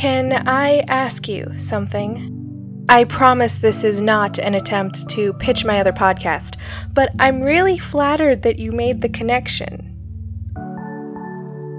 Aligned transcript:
Can 0.00 0.48
I 0.48 0.78
ask 0.88 1.28
you 1.28 1.52
something? 1.58 2.86
I 2.88 3.04
promise 3.04 3.56
this 3.56 3.84
is 3.84 4.00
not 4.00 4.38
an 4.38 4.54
attempt 4.54 5.06
to 5.10 5.34
pitch 5.34 5.66
my 5.66 5.78
other 5.78 5.92
podcast, 5.92 6.56
but 6.94 7.10
I'm 7.18 7.42
really 7.42 7.76
flattered 7.76 8.40
that 8.40 8.58
you 8.58 8.72
made 8.72 9.02
the 9.02 9.10
connection. 9.10 9.94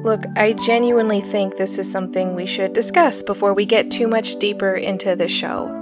Look, 0.04 0.24
I 0.36 0.54
genuinely 0.54 1.22
think 1.22 1.58
this 1.58 1.80
is 1.80 1.92
something 1.92 2.36
we 2.36 2.46
should 2.46 2.74
discuss 2.74 3.24
before 3.24 3.56
we 3.56 3.66
get 3.66 3.90
too 3.90 4.08
much 4.08 4.38
deeper 4.38 4.76
into 4.76 5.16
the 5.16 5.28
show. 5.28 5.76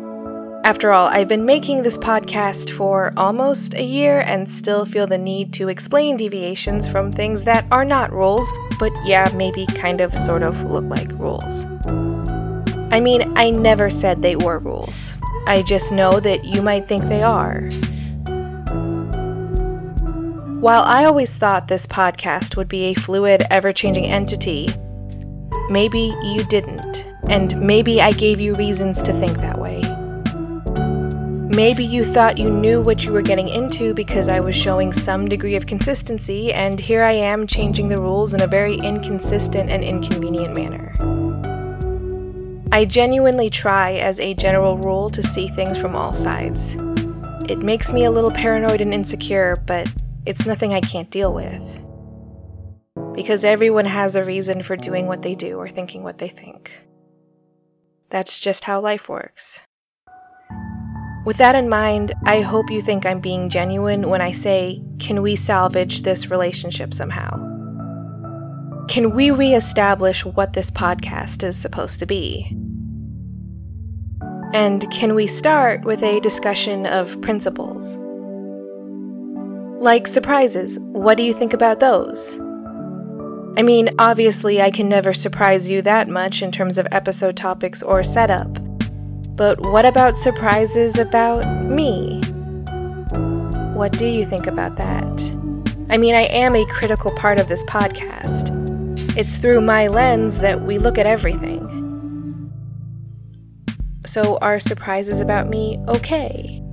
After 0.64 0.94
all, 0.94 1.08
I've 1.08 1.28
been 1.28 1.46
making 1.46 1.84
this 1.84 1.98
podcast 1.98 2.70
for 2.72 3.12
almost 3.18 3.74
a 3.74 3.84
year 3.84 4.22
and 4.22 4.50
still 4.50 4.86
feel 4.86 5.08
the 5.08 5.18
need 5.18 5.52
to 5.56 5.68
explain 5.68 6.16
deviations 6.16 6.88
from 6.88 7.12
things 7.12 7.44
that 7.44 7.66
are 7.70 7.84
not 7.84 8.14
rules, 8.14 8.50
but 8.80 8.94
yeah, 9.04 9.30
maybe 9.36 9.66
kind 9.66 10.00
of 10.00 10.18
sort 10.18 10.44
of 10.44 10.64
look 10.64 10.86
like 10.86 11.12
rules. 11.20 11.66
I 12.92 13.00
mean, 13.00 13.38
I 13.38 13.52
never 13.52 13.92
said 13.92 14.22
they 14.22 14.36
were 14.36 14.60
rules. 14.60 15.14
I 15.46 15.62
just 15.62 15.92
know 15.92 16.20
that 16.20 16.44
you 16.44 16.62
might 16.62 16.88
think 16.88 17.04
they 17.06 17.22
are. 17.22 17.70
While 20.60 20.84
I 20.84 21.06
always 21.06 21.38
thought 21.38 21.68
this 21.68 21.88
podcast 21.88 22.58
would 22.58 22.68
be 22.68 22.86
a 22.86 22.94
fluid, 22.94 23.46
ever 23.50 23.72
changing 23.72 24.06
entity, 24.06 24.70
maybe 25.70 26.16
you 26.24 26.44
didn't, 26.44 27.06
and 27.30 27.58
maybe 27.62 28.02
I 28.02 28.12
gave 28.12 28.40
you 28.40 28.56
reasons 28.56 29.02
to 29.04 29.14
think 29.20 29.38
that 29.38 29.60
way. 29.60 29.82
Maybe 31.56 31.86
you 31.86 32.04
thought 32.04 32.38
you 32.38 32.50
knew 32.50 32.82
what 32.82 33.04
you 33.04 33.12
were 33.12 33.22
getting 33.22 33.50
into 33.50 33.94
because 33.94 34.28
I 34.28 34.40
was 34.40 34.56
showing 34.56 34.94
some 34.94 35.30
degree 35.30 35.56
of 35.56 35.66
consistency, 35.66 36.52
and 36.52 36.80
here 36.80 37.04
I 37.04 37.14
am 37.14 37.48
changing 37.48 37.88
the 37.88 38.02
rules 38.02 38.34
in 38.34 38.42
a 38.42 38.48
very 38.48 38.76
inconsistent 38.76 39.70
and 39.70 39.84
inconvenient 39.84 40.54
manner. 40.54 40.94
I 42.72 42.86
genuinely 42.86 43.50
try, 43.50 43.94
as 43.94 44.20
a 44.20 44.36
general 44.36 44.78
rule, 44.78 45.10
to 45.10 45.24
see 45.24 45.48
things 45.50 45.76
from 45.76 45.96
all 45.96 46.16
sides. 46.16 46.76
It 47.50 47.64
makes 47.64 47.92
me 47.92 48.04
a 48.04 48.12
little 48.12 48.30
paranoid 48.30 48.80
and 48.80 48.94
insecure, 48.94 49.56
but 49.66 49.92
it's 50.28 50.46
nothing 50.46 50.74
I 50.74 50.82
can't 50.82 51.10
deal 51.10 51.34
with. 51.34 51.64
Because 53.16 53.44
everyone 53.44 53.86
has 53.86 54.16
a 54.16 54.24
reason 54.24 54.62
for 54.62 54.78
doing 54.78 55.08
what 55.08 55.24
they 55.24 55.34
do 55.34 55.58
or 55.58 55.68
thinking 55.68 56.04
what 56.04 56.20
they 56.20 56.30
think. 56.30 56.80
That's 58.12 58.40
just 58.40 58.66
how 58.66 58.80
life 58.80 59.10
works. 59.10 59.64
With 61.26 61.38
that 61.38 61.56
in 61.56 61.70
mind, 61.70 62.14
I 62.26 62.42
hope 62.42 62.70
you 62.70 62.84
think 62.84 63.04
I'm 63.04 63.20
being 63.20 63.50
genuine 63.50 64.10
when 64.10 64.22
I 64.22 64.32
say, 64.32 64.84
can 65.00 65.24
we 65.24 65.36
salvage 65.36 66.04
this 66.04 66.30
relationship 66.30 66.94
somehow? 66.94 67.59
Can 68.90 69.12
we 69.12 69.30
reestablish 69.30 70.26
what 70.26 70.54
this 70.54 70.72
podcast 70.72 71.44
is 71.44 71.56
supposed 71.56 72.00
to 72.00 72.08
be? 72.08 72.58
And 74.52 74.90
can 74.90 75.14
we 75.14 75.28
start 75.28 75.86
with 75.86 76.02
a 76.02 76.20
discussion 76.22 76.88
of 76.88 77.22
principles? 77.22 77.96
Like 79.80 80.08
surprises, 80.08 80.80
what 80.80 81.18
do 81.18 81.24
you 81.24 81.36
think 81.36 81.54
about 81.54 81.80
those? 81.80 82.40
I 83.60 83.62
mean, 83.62 83.92
obviously, 84.00 84.60
I 84.60 84.72
can 84.72 84.90
never 84.90 85.14
surprise 85.14 85.70
you 85.70 85.84
that 85.84 86.10
much 86.10 86.42
in 86.42 86.52
terms 86.52 86.80
of 86.80 86.88
episode 86.92 87.38
topics 87.38 87.84
or 87.84 88.04
setup. 88.04 88.52
But 89.36 89.62
what 89.62 89.86
about 89.86 90.18
surprises 90.18 90.98
about 90.98 91.46
me? 91.64 92.22
What 93.76 93.92
do 93.92 94.08
you 94.08 94.26
think 94.26 94.48
about 94.48 94.78
that? 94.78 95.22
I 95.92 95.98
mean, 95.98 96.16
I 96.16 96.24
am 96.24 96.56
a 96.56 96.66
critical 96.66 97.12
part 97.12 97.40
of 97.40 97.50
this 97.50 97.64
podcast. 97.66 98.60
It's 99.16 99.38
through 99.38 99.62
my 99.62 99.88
lens 99.88 100.40
that 100.40 100.62
we 100.62 100.78
look 100.78 100.98
at 100.98 101.06
everything. 101.06 101.76
So, 104.06 104.38
are 104.42 104.60
surprises 104.60 105.22
about 105.22 105.50
me 105.50 105.80
okay? 105.88 106.64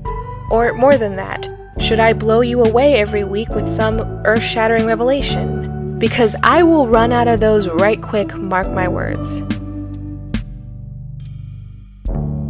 Or 0.50 0.72
more 0.72 0.96
than 0.96 1.16
that, 1.16 1.48
should 1.78 2.00
I 2.00 2.12
blow 2.12 2.40
you 2.40 2.62
away 2.62 2.94
every 2.94 3.24
week 3.24 3.48
with 3.50 3.68
some 3.68 4.00
earth 4.24 4.42
shattering 4.42 4.86
revelation? 4.86 5.98
Because 5.98 6.36
I 6.42 6.62
will 6.62 6.88
run 6.88 7.12
out 7.12 7.28
of 7.28 7.40
those 7.40 7.68
right 7.68 8.00
quick, 8.00 8.34
mark 8.36 8.68
my 8.68 8.88
words 8.88 9.42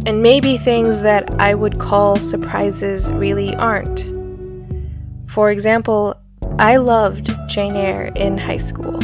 and 0.07 0.21
maybe 0.21 0.57
things 0.57 1.01
that 1.01 1.29
I 1.37 1.53
would 1.53 1.79
call 1.79 2.15
surprises 2.15 3.11
really 3.11 3.53
aren't. 3.57 4.05
For 5.29 5.51
example, 5.51 6.15
I 6.59 6.77
loved 6.77 7.29
Jane 7.49 7.75
Eyre 7.75 8.13
in 8.15 8.37
high 8.37 8.55
school. 8.55 8.97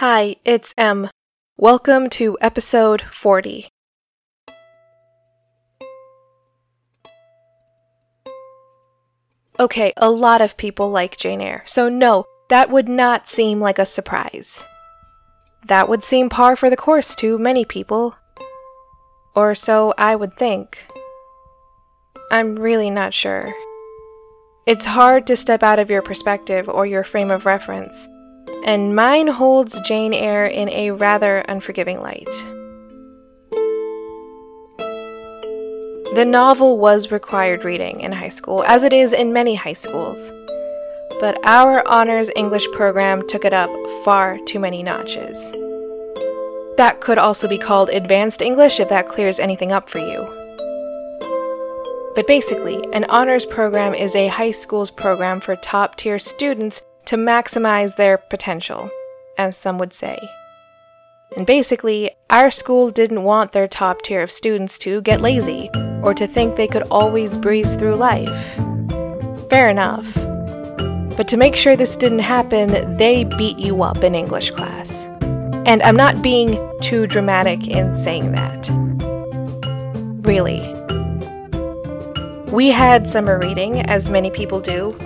Hi, 0.00 0.36
it's 0.46 0.72
M. 0.78 1.10
Welcome 1.58 2.08
to 2.08 2.38
episode 2.40 3.02
40. 3.02 3.68
Okay, 9.58 9.92
a 9.98 10.08
lot 10.10 10.40
of 10.40 10.56
people 10.56 10.90
like 10.90 11.18
Jane 11.18 11.42
Eyre, 11.42 11.62
so 11.66 11.90
no, 11.90 12.24
that 12.48 12.70
would 12.70 12.88
not 12.88 13.28
seem 13.28 13.60
like 13.60 13.78
a 13.78 13.84
surprise. 13.84 14.64
That 15.66 15.86
would 15.86 16.02
seem 16.02 16.30
par 16.30 16.56
for 16.56 16.70
the 16.70 16.78
course 16.78 17.14
to 17.16 17.36
many 17.36 17.66
people. 17.66 18.16
Or 19.36 19.54
so 19.54 19.92
I 19.98 20.16
would 20.16 20.34
think. 20.34 20.82
I'm 22.30 22.56
really 22.56 22.88
not 22.88 23.12
sure. 23.12 23.52
It's 24.64 24.86
hard 24.86 25.26
to 25.26 25.36
step 25.36 25.62
out 25.62 25.78
of 25.78 25.90
your 25.90 26.00
perspective 26.00 26.70
or 26.70 26.86
your 26.86 27.04
frame 27.04 27.30
of 27.30 27.44
reference, 27.44 28.08
and 28.64 28.94
mine 28.94 29.28
holds 29.28 29.80
Jane 29.80 30.14
Eyre 30.14 30.46
in 30.46 30.68
a 30.68 30.90
rather 30.90 31.38
unforgiving 31.40 32.00
light. 32.00 32.28
The 36.14 36.24
novel 36.26 36.78
was 36.78 37.10
required 37.10 37.64
reading 37.64 38.00
in 38.00 38.12
high 38.12 38.28
school, 38.28 38.64
as 38.64 38.82
it 38.82 38.92
is 38.92 39.12
in 39.12 39.32
many 39.32 39.54
high 39.54 39.74
schools 39.74 40.30
but 41.20 41.38
our 41.46 41.86
honors 41.86 42.30
English 42.34 42.66
program 42.72 43.26
took 43.28 43.44
it 43.44 43.52
up 43.52 43.70
far 44.04 44.38
too 44.46 44.58
many 44.58 44.82
notches. 44.82 45.52
That 46.78 47.00
could 47.00 47.18
also 47.18 47.46
be 47.46 47.58
called 47.58 47.90
advanced 47.90 48.40
English 48.40 48.80
if 48.80 48.88
that 48.88 49.08
clears 49.08 49.38
anything 49.38 49.70
up 49.70 49.90
for 49.90 49.98
you. 49.98 50.36
But 52.14 52.26
basically, 52.26 52.82
an 52.94 53.04
honors 53.04 53.44
program 53.44 53.94
is 53.94 54.16
a 54.16 54.28
high 54.28 54.50
school's 54.50 54.90
program 54.90 55.40
for 55.40 55.56
top 55.56 55.96
tier 55.96 56.18
students 56.18 56.82
to 57.06 57.16
maximize 57.16 57.96
their 57.96 58.18
potential, 58.18 58.90
as 59.38 59.56
some 59.56 59.78
would 59.78 59.92
say. 59.92 60.18
And 61.36 61.46
basically, 61.46 62.10
our 62.28 62.50
school 62.50 62.90
didn't 62.90 63.22
want 63.22 63.52
their 63.52 63.68
top 63.68 64.02
tier 64.02 64.22
of 64.22 64.30
students 64.30 64.78
to 64.80 65.00
get 65.02 65.20
lazy 65.20 65.70
or 66.02 66.12
to 66.14 66.26
think 66.26 66.56
they 66.56 66.66
could 66.66 66.82
always 66.90 67.38
breeze 67.38 67.76
through 67.76 67.94
life. 67.96 68.28
Fair 69.48 69.68
enough. 69.68 70.12
But 71.16 71.28
to 71.28 71.36
make 71.36 71.54
sure 71.54 71.76
this 71.76 71.96
didn't 71.96 72.20
happen, 72.20 72.96
they 72.96 73.24
beat 73.24 73.58
you 73.58 73.82
up 73.82 74.02
in 74.02 74.14
English 74.14 74.50
class. 74.52 75.04
And 75.66 75.82
I'm 75.82 75.96
not 75.96 76.22
being 76.22 76.58
too 76.80 77.06
dramatic 77.06 77.68
in 77.68 77.94
saying 77.94 78.32
that. 78.32 78.68
Really. 80.26 80.60
We 82.50 82.68
had 82.68 83.08
summer 83.08 83.38
reading, 83.38 83.82
as 83.82 84.10
many 84.10 84.30
people 84.30 84.60
do, 84.60 84.96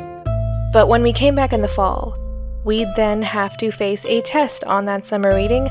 but 0.75 0.89
when 0.89 1.05
we 1.05 1.13
came 1.13 1.37
back 1.37 1.53
in 1.53 1.63
the 1.63 1.69
fall, 1.69 2.19
we'd 2.65 2.89
then 2.97 3.23
have 3.23 3.57
to 3.57 3.71
face 3.71 4.05
a 4.07 4.21
test 4.23 4.65
on 4.65 4.87
that 4.87 5.05
summer 5.05 5.33
reading 5.33 5.69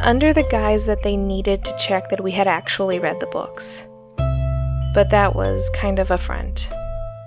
under 0.00 0.32
the 0.32 0.44
guise 0.44 0.86
that 0.86 1.02
they 1.02 1.14
needed 1.14 1.62
to 1.62 1.76
check 1.76 2.08
that 2.08 2.24
we 2.24 2.32
had 2.32 2.48
actually 2.48 2.98
read 2.98 3.20
the 3.20 3.26
books. 3.26 3.86
But 4.94 5.10
that 5.10 5.36
was 5.36 5.68
kind 5.74 5.98
of 5.98 6.10
a 6.10 6.16
front. 6.16 6.70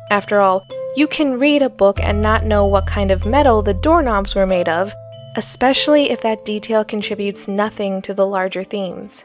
After 0.09 0.39
all, 0.39 0.66
you 0.95 1.07
can 1.07 1.38
read 1.38 1.62
a 1.62 1.69
book 1.69 2.00
and 2.00 2.19
not 2.19 2.45
know 2.45 2.66
what 2.66 2.88
kind 2.88 3.12
of 3.12 3.28
metal 3.28 3.62
the 3.62 3.75
doorknobs 3.75 4.34
were 4.34 4.48
made 4.48 4.68
of, 4.68 4.92
especially 5.36 6.09
if 6.09 6.21
that 6.21 6.45
detail 6.45 6.83
contributes 6.83 7.48
nothing 7.48 8.01
to 8.01 8.13
the 8.15 8.25
larger 8.25 8.63
themes. 8.63 9.24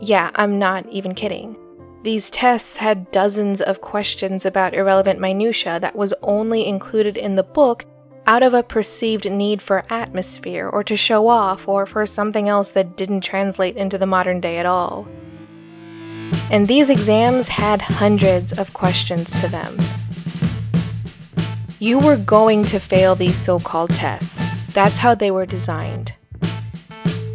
Yeah, 0.00 0.30
I'm 0.36 0.60
not 0.60 0.88
even 0.90 1.16
kidding. 1.16 1.56
These 2.02 2.30
tests 2.30 2.76
had 2.76 3.10
dozens 3.10 3.60
of 3.60 3.80
questions 3.80 4.46
about 4.46 4.72
irrelevant 4.72 5.18
minutiae 5.18 5.80
that 5.80 5.96
was 5.96 6.14
only 6.22 6.64
included 6.64 7.16
in 7.16 7.34
the 7.34 7.42
book 7.42 7.84
out 8.28 8.42
of 8.42 8.54
a 8.54 8.62
perceived 8.62 9.28
need 9.30 9.60
for 9.60 9.82
atmosphere 9.90 10.68
or 10.68 10.84
to 10.84 10.96
show 10.96 11.28
off 11.28 11.66
or 11.66 11.86
for 11.86 12.06
something 12.06 12.48
else 12.48 12.70
that 12.70 12.96
didn't 12.96 13.22
translate 13.22 13.76
into 13.76 13.98
the 13.98 14.06
modern 14.06 14.40
day 14.40 14.58
at 14.58 14.66
all. 14.66 15.08
And 16.50 16.68
these 16.68 16.88
exams 16.88 17.48
had 17.48 17.82
hundreds 17.82 18.52
of 18.56 18.72
questions 18.74 19.32
to 19.40 19.48
them. 19.48 19.76
You 21.80 21.98
were 21.98 22.16
going 22.16 22.64
to 22.66 22.78
fail 22.78 23.14
these 23.16 23.36
so 23.36 23.58
called 23.58 23.90
tests. 23.90 24.38
That's 24.72 24.98
how 24.98 25.14
they 25.14 25.30
were 25.30 25.46
designed. 25.46 26.12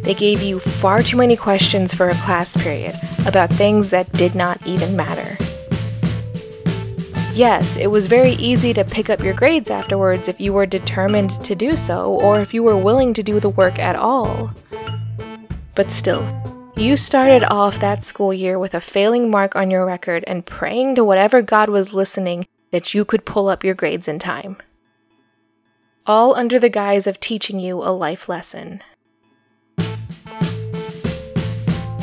They 0.04 0.14
gave 0.14 0.42
you 0.42 0.60
far 0.60 1.02
too 1.02 1.16
many 1.16 1.34
questions 1.34 1.94
for 1.94 2.10
a 2.10 2.14
class 2.14 2.54
period 2.56 2.94
about 3.26 3.50
things 3.50 3.88
that 3.88 4.12
did 4.12 4.34
not 4.34 4.64
even 4.66 4.94
matter. 4.94 5.36
Yes, 7.34 7.76
it 7.76 7.88
was 7.88 8.06
very 8.06 8.32
easy 8.32 8.72
to 8.74 8.84
pick 8.84 9.10
up 9.10 9.24
your 9.24 9.34
grades 9.34 9.70
afterwards 9.70 10.28
if 10.28 10.40
you 10.40 10.52
were 10.52 10.66
determined 10.66 11.30
to 11.42 11.56
do 11.56 11.74
so, 11.76 12.12
or 12.12 12.38
if 12.38 12.52
you 12.52 12.62
were 12.62 12.76
willing 12.76 13.14
to 13.14 13.22
do 13.22 13.40
the 13.40 13.48
work 13.48 13.78
at 13.78 13.96
all. 13.96 14.52
But 15.74 15.90
still, 15.90 16.24
you 16.76 16.96
started 16.96 17.42
off 17.44 17.80
that 17.80 18.04
school 18.04 18.34
year 18.34 18.58
with 18.58 18.74
a 18.74 18.80
failing 18.80 19.30
mark 19.30 19.56
on 19.56 19.70
your 19.70 19.86
record 19.86 20.22
and 20.26 20.44
praying 20.44 20.96
to 20.96 21.04
whatever 21.04 21.40
God 21.40 21.70
was 21.70 21.94
listening 21.94 22.46
that 22.72 22.92
you 22.92 23.04
could 23.04 23.24
pull 23.24 23.48
up 23.48 23.64
your 23.64 23.74
grades 23.74 24.06
in 24.06 24.18
time. 24.18 24.58
All 26.06 26.34
under 26.34 26.58
the 26.58 26.68
guise 26.68 27.06
of 27.06 27.18
teaching 27.20 27.58
you 27.58 27.78
a 27.78 27.90
life 27.90 28.28
lesson. 28.28 28.82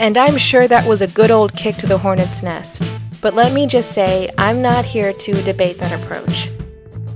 And 0.02 0.18
I'm 0.18 0.36
sure 0.36 0.68
that 0.68 0.90
was 0.90 1.04
a 1.04 1.08
good 1.08 1.30
old 1.30 1.56
kick 1.56 1.76
to 1.76 1.86
the 1.86 2.00
hornet's 2.00 2.42
nest. 2.42 2.82
But 3.22 3.36
let 3.36 3.54
me 3.54 3.68
just 3.68 3.92
say, 3.92 4.32
I'm 4.36 4.60
not 4.60 4.84
here 4.84 5.14
to 5.14 5.44
debate 5.44 5.78
that 5.78 6.02
approach. 6.02 6.50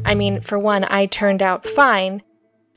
I 0.05 0.13
mean, 0.13 0.39
for 0.39 0.59
one, 0.59 0.85
I 0.87 1.07
turned 1.07 1.41
out 1.41 1.65
fine, 1.65 2.21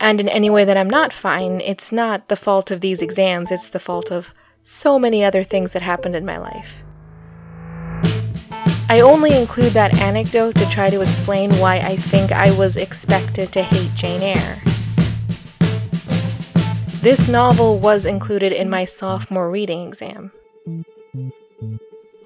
and 0.01 0.19
in 0.19 0.27
any 0.27 0.49
way 0.49 0.65
that 0.65 0.79
I'm 0.79 0.89
not 0.89 1.13
fine, 1.13 1.61
it's 1.61 1.93
not 1.93 2.29
the 2.29 2.37
fault 2.37 2.71
of 2.71 2.81
these 2.81 3.03
exams, 3.03 3.51
it's 3.51 3.69
the 3.69 3.79
fault 3.79 4.11
of 4.11 4.33
so 4.63 4.99
many 4.99 5.23
other 5.23 5.45
things 5.45 5.73
that 5.73 5.83
happened 5.83 6.17
in 6.17 6.25
my 6.25 6.39
life. 6.39 6.79
I 8.89 9.01
only 9.03 9.37
include 9.39 9.75
that 9.75 9.93
anecdote 9.99 10.55
to 10.55 10.71
try 10.71 10.89
to 10.89 11.03
explain 11.03 11.51
why 11.59 11.81
I 11.81 11.97
think 11.97 12.33
I 12.33 12.51
was 12.57 12.79
expected 12.79 13.53
to 13.53 13.63
hate 13.63 13.95
Jane 13.95 14.23
Eyre. 14.23 14.63
This 17.01 17.29
novel 17.29 17.79
was 17.79 18.05
included 18.05 18.53
in 18.53 18.69
my 18.69 18.85
sophomore 18.85 19.51
reading 19.51 19.87
exam 19.87 20.33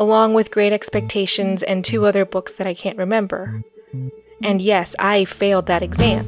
along 0.02 0.34
with 0.34 0.50
Great 0.50 0.72
Expectations 0.72 1.62
and 1.62 1.84
two 1.84 2.06
other 2.06 2.24
books 2.24 2.54
that 2.54 2.66
I 2.66 2.74
can't 2.74 2.98
remember. 2.98 3.62
And 4.42 4.60
yes, 4.60 4.96
I 4.98 5.24
failed 5.24 5.66
that 5.66 5.80
exam. 5.80 6.26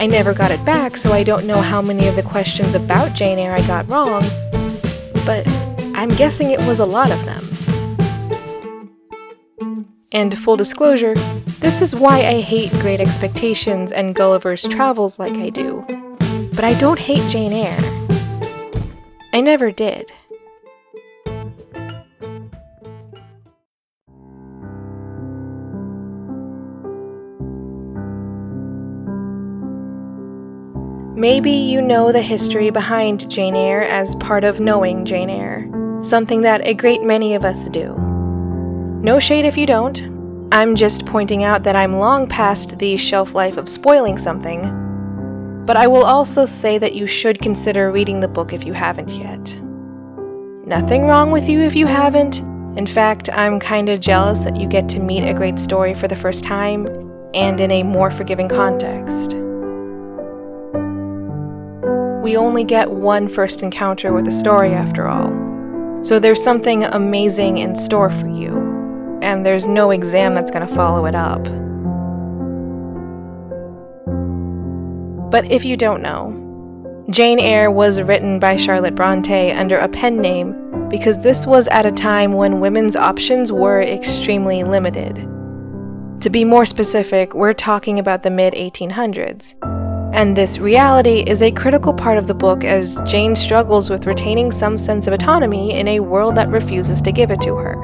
I 0.00 0.06
never 0.06 0.32
got 0.32 0.50
it 0.50 0.64
back, 0.64 0.96
so 0.96 1.12
I 1.12 1.22
don't 1.22 1.46
know 1.46 1.60
how 1.60 1.82
many 1.82 2.08
of 2.08 2.16
the 2.16 2.22
questions 2.22 2.74
about 2.74 3.14
Jane 3.14 3.38
Eyre 3.38 3.52
I 3.52 3.66
got 3.66 3.86
wrong, 3.88 4.22
but 5.26 5.46
I'm 5.94 6.08
guessing 6.08 6.50
it 6.50 6.60
was 6.60 6.78
a 6.78 6.86
lot 6.86 7.10
of 7.10 7.22
them. 7.26 7.44
And 10.12 10.38
full 10.38 10.56
disclosure, 10.56 11.14
this 11.60 11.82
is 11.82 11.94
why 11.94 12.20
I 12.20 12.40
hate 12.40 12.70
Great 12.80 13.00
Expectations 13.00 13.92
and 13.92 14.14
Gulliver's 14.14 14.62
Travels 14.62 15.18
like 15.18 15.32
I 15.32 15.50
do. 15.50 16.15
But 16.56 16.64
I 16.64 16.72
don't 16.80 16.98
hate 16.98 17.30
Jane 17.30 17.52
Eyre. 17.52 17.78
I 19.34 19.42
never 19.42 19.70
did. 19.70 20.10
Maybe 31.14 31.50
you 31.50 31.82
know 31.82 32.10
the 32.10 32.22
history 32.22 32.70
behind 32.70 33.28
Jane 33.30 33.54
Eyre 33.54 33.82
as 33.82 34.16
part 34.16 34.42
of 34.42 34.58
knowing 34.58 35.04
Jane 35.04 35.28
Eyre, 35.28 35.68
something 36.02 36.40
that 36.40 36.66
a 36.66 36.72
great 36.72 37.02
many 37.02 37.34
of 37.34 37.44
us 37.44 37.68
do. 37.68 37.94
No 39.02 39.20
shade 39.20 39.44
if 39.44 39.58
you 39.58 39.66
don't. 39.66 40.02
I'm 40.52 40.74
just 40.74 41.04
pointing 41.04 41.44
out 41.44 41.64
that 41.64 41.76
I'm 41.76 41.98
long 41.98 42.26
past 42.26 42.78
the 42.78 42.96
shelf 42.96 43.34
life 43.34 43.58
of 43.58 43.68
spoiling 43.68 44.16
something. 44.16 44.85
But 45.66 45.76
I 45.76 45.86
will 45.86 46.04
also 46.04 46.46
say 46.46 46.78
that 46.78 46.94
you 46.94 47.06
should 47.06 47.40
consider 47.40 47.90
reading 47.90 48.20
the 48.20 48.28
book 48.28 48.52
if 48.52 48.64
you 48.64 48.72
haven't 48.72 49.10
yet. 49.10 49.54
Nothing 50.66 51.06
wrong 51.06 51.30
with 51.30 51.48
you 51.48 51.60
if 51.60 51.76
you 51.76 51.86
haven't. 51.86 52.38
In 52.78 52.86
fact, 52.86 53.28
I'm 53.32 53.60
kinda 53.60 53.98
jealous 53.98 54.44
that 54.44 54.56
you 54.56 54.68
get 54.68 54.88
to 54.90 55.00
meet 55.00 55.28
a 55.28 55.34
great 55.34 55.58
story 55.58 55.92
for 55.92 56.08
the 56.08 56.16
first 56.16 56.44
time 56.44 56.86
and 57.34 57.60
in 57.60 57.70
a 57.70 57.82
more 57.82 58.10
forgiving 58.10 58.48
context 58.48 59.36
we 62.26 62.36
only 62.36 62.64
get 62.64 62.90
one 62.90 63.28
first 63.28 63.62
encounter 63.62 64.12
with 64.12 64.26
a 64.26 64.32
story 64.32 64.72
after 64.72 65.06
all. 65.06 65.30
So 66.02 66.18
there's 66.18 66.42
something 66.42 66.82
amazing 66.82 67.58
in 67.58 67.76
store 67.76 68.10
for 68.10 68.26
you, 68.26 68.50
and 69.22 69.46
there's 69.46 69.64
no 69.64 69.92
exam 69.92 70.34
that's 70.34 70.50
going 70.50 70.66
to 70.66 70.74
follow 70.74 71.06
it 71.06 71.14
up. 71.14 71.46
But 75.30 75.50
if 75.50 75.64
you 75.64 75.76
don't 75.76 76.02
know, 76.02 76.42
Jane 77.10 77.38
Eyre 77.38 77.70
was 77.70 78.00
written 78.00 78.38
by 78.38 78.56
Charlotte 78.56 78.94
Bronte 78.94 79.52
under 79.52 79.78
a 79.78 79.88
pen 79.88 80.20
name 80.20 80.88
because 80.88 81.18
this 81.18 81.46
was 81.46 81.66
at 81.68 81.86
a 81.86 81.92
time 81.92 82.32
when 82.32 82.60
women's 82.60 82.96
options 82.96 83.52
were 83.52 83.82
extremely 83.82 84.64
limited. 84.64 85.16
To 86.22 86.30
be 86.30 86.44
more 86.44 86.66
specific, 86.66 87.34
we're 87.34 87.52
talking 87.52 87.98
about 87.98 88.22
the 88.22 88.30
mid 88.30 88.54
1800s 88.54 89.54
and 90.16 90.34
this 90.34 90.58
reality 90.58 91.22
is 91.26 91.42
a 91.42 91.50
critical 91.50 91.92
part 91.92 92.16
of 92.16 92.26
the 92.26 92.32
book 92.32 92.64
as 92.64 92.98
Jane 93.04 93.36
struggles 93.36 93.90
with 93.90 94.06
retaining 94.06 94.50
some 94.50 94.78
sense 94.78 95.06
of 95.06 95.12
autonomy 95.12 95.78
in 95.78 95.86
a 95.88 96.00
world 96.00 96.36
that 96.36 96.48
refuses 96.48 97.02
to 97.02 97.12
give 97.12 97.30
it 97.30 97.42
to 97.42 97.54
her. 97.54 97.76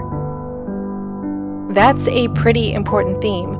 That's 1.75 2.09
a 2.09 2.29
pretty 2.29 2.73
important 2.73 3.21
theme, 3.21 3.53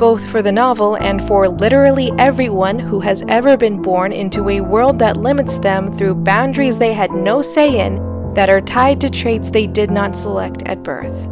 both 0.00 0.26
for 0.30 0.40
the 0.40 0.50
novel 0.50 0.96
and 0.96 1.22
for 1.28 1.46
literally 1.46 2.10
everyone 2.18 2.78
who 2.78 3.00
has 3.00 3.22
ever 3.28 3.54
been 3.54 3.82
born 3.82 4.12
into 4.12 4.48
a 4.48 4.62
world 4.62 4.98
that 4.98 5.18
limits 5.18 5.58
them 5.58 5.94
through 5.98 6.14
boundaries 6.14 6.78
they 6.78 6.94
had 6.94 7.10
no 7.12 7.42
say 7.42 7.86
in 7.86 7.96
that 8.32 8.48
are 8.48 8.62
tied 8.62 8.98
to 8.98 9.10
traits 9.10 9.50
they 9.50 9.66
did 9.66 9.90
not 9.90 10.16
select 10.16 10.62
at 10.62 10.82
birth. 10.82 11.28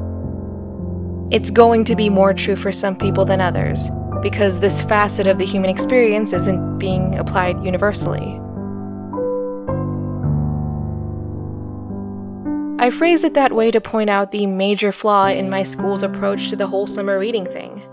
It's 1.30 1.50
going 1.50 1.84
to 1.84 1.96
be 1.96 2.10
more 2.10 2.34
true 2.34 2.56
for 2.56 2.70
some 2.70 2.94
people 2.94 3.24
than 3.24 3.40
others 3.40 3.88
because 4.20 4.60
this 4.60 4.82
facet 4.82 5.26
of 5.26 5.38
the 5.38 5.46
human 5.46 5.70
experience 5.70 6.34
isn't 6.34 6.78
being 6.78 7.18
applied 7.18 7.64
universally. 7.64 8.38
I 12.78 12.90
phrase 12.90 13.24
it 13.24 13.32
that 13.32 13.54
way 13.54 13.70
to 13.70 13.80
point 13.80 14.10
out 14.10 14.30
the 14.30 14.44
major 14.44 14.92
flaw 14.92 15.28
in 15.28 15.48
my 15.48 15.62
school's 15.62 16.02
approach 16.02 16.48
to 16.50 16.56
the 16.56 16.66
whole 16.66 16.86
summer 16.86 17.18
reading 17.18 17.46
thing. 17.46 17.87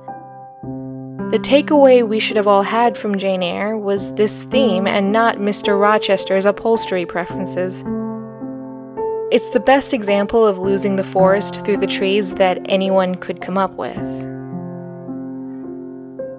The 1.35 1.41
takeaway 1.41 2.07
we 2.07 2.21
should 2.21 2.37
have 2.37 2.47
all 2.47 2.61
had 2.61 2.97
from 2.97 3.17
Jane 3.17 3.43
Eyre 3.43 3.77
was 3.77 4.15
this 4.15 4.43
theme 4.45 4.87
and 4.87 5.11
not 5.11 5.35
Mr. 5.35 5.77
Rochester's 5.77 6.45
upholstery 6.45 7.05
preferences. 7.05 7.83
It's 9.33 9.49
the 9.49 9.59
best 9.59 9.93
example 9.93 10.47
of 10.47 10.59
losing 10.59 10.95
the 10.95 11.03
forest 11.03 11.59
through 11.65 11.79
the 11.79 11.87
trees 11.87 12.35
that 12.35 12.61
anyone 12.69 13.15
could 13.15 13.41
come 13.41 13.57
up 13.57 13.73
with. 13.73 13.97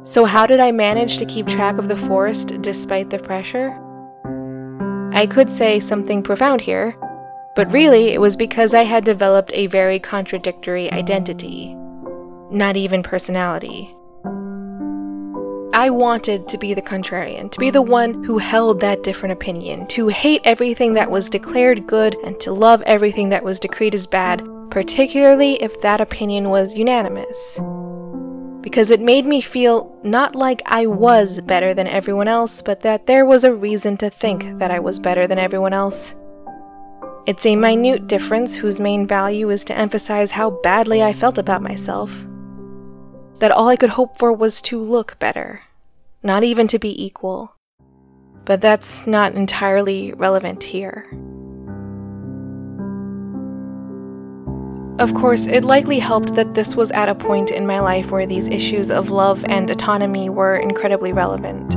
So, 0.08 0.24
how 0.24 0.46
did 0.46 0.60
I 0.60 0.72
manage 0.72 1.18
to 1.18 1.26
keep 1.26 1.46
track 1.46 1.76
of 1.76 1.88
the 1.88 1.96
forest 1.98 2.62
despite 2.62 3.10
the 3.10 3.18
pressure? 3.18 3.78
I 5.12 5.26
could 5.26 5.52
say 5.52 5.78
something 5.78 6.22
profound 6.22 6.62
here, 6.62 6.96
but 7.54 7.70
really 7.70 8.14
it 8.14 8.20
was 8.22 8.34
because 8.34 8.72
I 8.72 8.84
had 8.84 9.04
developed 9.04 9.50
a 9.52 9.66
very 9.66 10.00
contradictory 10.00 10.90
identity, 10.90 11.74
not 12.50 12.78
even 12.78 13.02
personality. 13.02 13.94
I 15.76 15.90
wanted 15.90 16.48
to 16.48 16.56
be 16.56 16.72
the 16.72 16.80
contrarian, 16.80 17.52
to 17.52 17.60
be 17.60 17.68
the 17.68 17.82
one 17.82 18.24
who 18.24 18.38
held 18.38 18.80
that 18.80 19.02
different 19.02 19.34
opinion, 19.34 19.86
to 19.88 20.08
hate 20.08 20.40
everything 20.44 20.94
that 20.94 21.10
was 21.10 21.28
declared 21.28 21.86
good 21.86 22.16
and 22.24 22.40
to 22.40 22.50
love 22.50 22.80
everything 22.86 23.28
that 23.28 23.44
was 23.44 23.60
decreed 23.60 23.94
as 23.94 24.06
bad, 24.06 24.42
particularly 24.70 25.62
if 25.62 25.78
that 25.82 26.00
opinion 26.00 26.48
was 26.48 26.78
unanimous 26.78 27.60
because 28.62 28.90
it 28.90 29.00
made 29.00 29.24
me 29.24 29.40
feel 29.40 29.96
not 30.02 30.34
like 30.34 30.60
I 30.66 30.86
was 30.86 31.40
better 31.42 31.72
than 31.72 31.86
everyone 31.86 32.26
else, 32.26 32.62
but 32.62 32.80
that 32.80 33.06
there 33.06 33.24
was 33.24 33.44
a 33.44 33.54
reason 33.54 33.96
to 33.98 34.10
think 34.10 34.58
that 34.58 34.72
I 34.72 34.80
was 34.80 34.98
better 34.98 35.28
than 35.28 35.38
everyone 35.38 35.72
else. 35.72 36.16
It's 37.26 37.46
a 37.46 37.54
minute 37.54 38.08
difference 38.08 38.56
whose 38.56 38.80
main 38.80 39.06
value 39.06 39.50
is 39.50 39.62
to 39.64 39.78
emphasize 39.78 40.32
how 40.32 40.50
badly 40.64 41.00
I 41.00 41.12
felt 41.12 41.38
about 41.38 41.62
myself. 41.62 42.10
That 43.38 43.52
all 43.52 43.68
I 43.68 43.76
could 43.76 43.90
hope 43.90 44.18
for 44.18 44.32
was 44.32 44.60
to 44.62 44.82
look 44.82 45.16
better, 45.20 45.62
not 46.26 46.44
even 46.44 46.66
to 46.68 46.78
be 46.78 47.02
equal. 47.02 47.54
But 48.44 48.60
that's 48.60 49.06
not 49.06 49.34
entirely 49.34 50.12
relevant 50.12 50.62
here. 50.62 51.06
Of 54.98 55.14
course, 55.14 55.46
it 55.46 55.62
likely 55.64 55.98
helped 55.98 56.34
that 56.36 56.54
this 56.54 56.74
was 56.74 56.90
at 56.90 57.08
a 57.08 57.14
point 57.14 57.50
in 57.50 57.66
my 57.66 57.80
life 57.80 58.10
where 58.10 58.26
these 58.26 58.48
issues 58.48 58.90
of 58.90 59.10
love 59.10 59.44
and 59.46 59.70
autonomy 59.70 60.30
were 60.30 60.56
incredibly 60.56 61.12
relevant. 61.12 61.74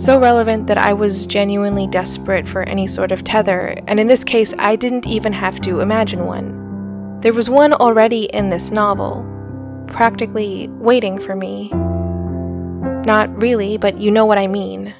So 0.00 0.20
relevant 0.20 0.68
that 0.68 0.78
I 0.78 0.92
was 0.92 1.26
genuinely 1.26 1.86
desperate 1.88 2.46
for 2.46 2.62
any 2.62 2.86
sort 2.86 3.12
of 3.12 3.24
tether, 3.24 3.76
and 3.88 3.98
in 3.98 4.06
this 4.06 4.24
case, 4.24 4.54
I 4.58 4.76
didn't 4.76 5.06
even 5.06 5.32
have 5.32 5.60
to 5.62 5.80
imagine 5.80 6.24
one. 6.24 7.20
There 7.20 7.34
was 7.34 7.50
one 7.50 7.72
already 7.72 8.24
in 8.26 8.50
this 8.50 8.70
novel, 8.70 9.26
practically 9.88 10.68
waiting 10.78 11.18
for 11.18 11.34
me. 11.34 11.70
Not 13.04 13.42
really, 13.42 13.76
but 13.76 13.98
you 13.98 14.10
know 14.10 14.24
what 14.24 14.38
I 14.38 14.46
mean. 14.46 14.94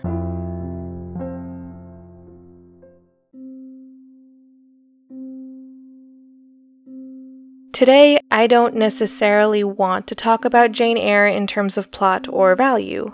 Today, 7.72 8.20
I 8.30 8.46
don't 8.46 8.74
necessarily 8.74 9.64
want 9.64 10.06
to 10.08 10.14
talk 10.14 10.44
about 10.44 10.72
Jane 10.72 10.98
Eyre 10.98 11.26
in 11.26 11.46
terms 11.46 11.78
of 11.78 11.90
plot 11.90 12.28
or 12.28 12.54
value. 12.54 13.12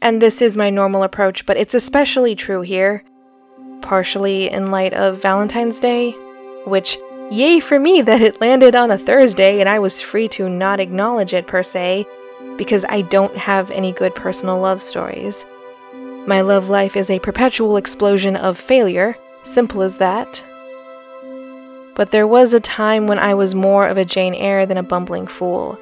And 0.00 0.22
this 0.22 0.40
is 0.40 0.56
my 0.56 0.70
normal 0.70 1.02
approach, 1.02 1.44
but 1.44 1.56
it's 1.56 1.74
especially 1.74 2.34
true 2.34 2.62
here, 2.62 3.04
partially 3.82 4.50
in 4.50 4.70
light 4.70 4.94
of 4.94 5.22
Valentine's 5.22 5.78
Day, 5.80 6.12
which, 6.66 6.98
yay 7.30 7.60
for 7.60 7.78
me 7.78 8.00
that 8.02 8.22
it 8.22 8.40
landed 8.40 8.74
on 8.74 8.90
a 8.90 8.98
Thursday 8.98 9.60
and 9.60 9.68
I 9.68 9.78
was 9.78 10.00
free 10.00 10.28
to 10.28 10.48
not 10.48 10.80
acknowledge 10.80 11.34
it 11.34 11.46
per 11.46 11.62
se, 11.62 12.06
because 12.56 12.84
I 12.88 13.02
don't 13.02 13.36
have 13.36 13.70
any 13.70 13.92
good 13.92 14.14
personal 14.14 14.58
love 14.58 14.82
stories. 14.82 15.44
My 16.26 16.40
love 16.40 16.68
life 16.68 16.96
is 16.96 17.10
a 17.10 17.18
perpetual 17.18 17.76
explosion 17.76 18.36
of 18.36 18.58
failure, 18.58 19.16
simple 19.44 19.82
as 19.82 19.98
that. 19.98 20.42
But 21.94 22.10
there 22.10 22.26
was 22.26 22.52
a 22.52 22.60
time 22.60 23.06
when 23.06 23.18
I 23.18 23.34
was 23.34 23.54
more 23.54 23.86
of 23.86 23.98
a 23.98 24.04
Jane 24.04 24.34
Eyre 24.34 24.66
than 24.66 24.78
a 24.78 24.82
bumbling 24.82 25.26
fool. 25.26 25.78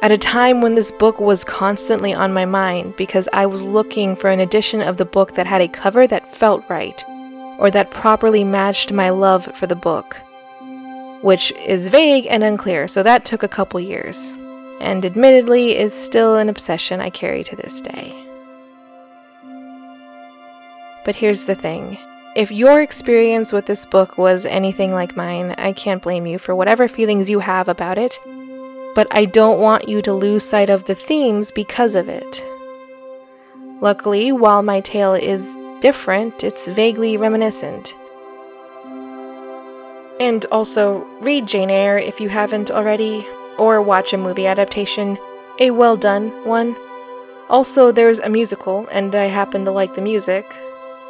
At 0.00 0.12
a 0.12 0.18
time 0.18 0.60
when 0.60 0.74
this 0.74 0.92
book 0.92 1.18
was 1.18 1.44
constantly 1.44 2.12
on 2.14 2.32
my 2.32 2.44
mind 2.44 2.96
because 2.96 3.28
I 3.32 3.46
was 3.46 3.66
looking 3.66 4.16
for 4.16 4.30
an 4.30 4.40
edition 4.40 4.80
of 4.80 4.96
the 4.96 5.04
book 5.04 5.34
that 5.34 5.46
had 5.46 5.60
a 5.60 5.68
cover 5.68 6.06
that 6.06 6.34
felt 6.34 6.62
right, 6.68 7.02
or 7.58 7.70
that 7.70 7.90
properly 7.90 8.44
matched 8.44 8.92
my 8.92 9.10
love 9.10 9.44
for 9.56 9.66
the 9.66 9.76
book. 9.76 10.16
Which 11.22 11.52
is 11.52 11.88
vague 11.88 12.26
and 12.28 12.44
unclear, 12.44 12.86
so 12.86 13.02
that 13.02 13.24
took 13.24 13.42
a 13.42 13.48
couple 13.48 13.80
years 13.80 14.32
and 14.80 15.04
admittedly 15.04 15.76
is 15.76 15.92
still 15.92 16.36
an 16.36 16.48
obsession 16.48 17.00
I 17.00 17.10
carry 17.10 17.44
to 17.44 17.56
this 17.56 17.80
day. 17.80 18.24
But 21.04 21.16
here's 21.16 21.44
the 21.44 21.54
thing 21.54 21.98
if 22.34 22.50
your 22.50 22.80
experience 22.82 23.52
with 23.52 23.66
this 23.66 23.84
book 23.84 24.18
was 24.18 24.44
anything 24.44 24.92
like 24.92 25.16
mine, 25.16 25.54
I 25.56 25.72
can't 25.72 26.02
blame 26.02 26.26
you 26.26 26.38
for 26.38 26.54
whatever 26.54 26.88
feelings 26.88 27.30
you 27.30 27.38
have 27.38 27.68
about 27.68 27.96
it, 27.96 28.18
but 28.94 29.06
I 29.12 29.24
don't 29.24 29.60
want 29.60 29.88
you 29.88 30.02
to 30.02 30.12
lose 30.12 30.48
sight 30.48 30.68
of 30.68 30.84
the 30.84 30.96
themes 30.96 31.52
because 31.52 31.94
of 31.94 32.08
it. 32.08 32.44
Luckily, 33.80 34.32
while 34.32 34.62
my 34.62 34.80
tale 34.80 35.14
is 35.14 35.56
different, 35.80 36.42
it's 36.42 36.66
vaguely 36.66 37.16
reminiscent. 37.16 37.94
And 40.18 40.44
also, 40.46 41.04
read 41.20 41.46
Jane 41.46 41.70
Eyre 41.70 41.98
if 41.98 42.20
you 42.20 42.28
haven't 42.28 42.70
already 42.70 43.26
or 43.58 43.82
watch 43.82 44.12
a 44.12 44.18
movie 44.18 44.46
adaptation, 44.46 45.18
a 45.58 45.70
well 45.70 45.96
done 45.96 46.30
one. 46.44 46.76
Also, 47.48 47.92
there's 47.92 48.18
a 48.20 48.28
musical, 48.28 48.86
and 48.90 49.14
I 49.14 49.26
happen 49.26 49.64
to 49.64 49.70
like 49.70 49.94
the 49.94 50.02
music. 50.02 50.46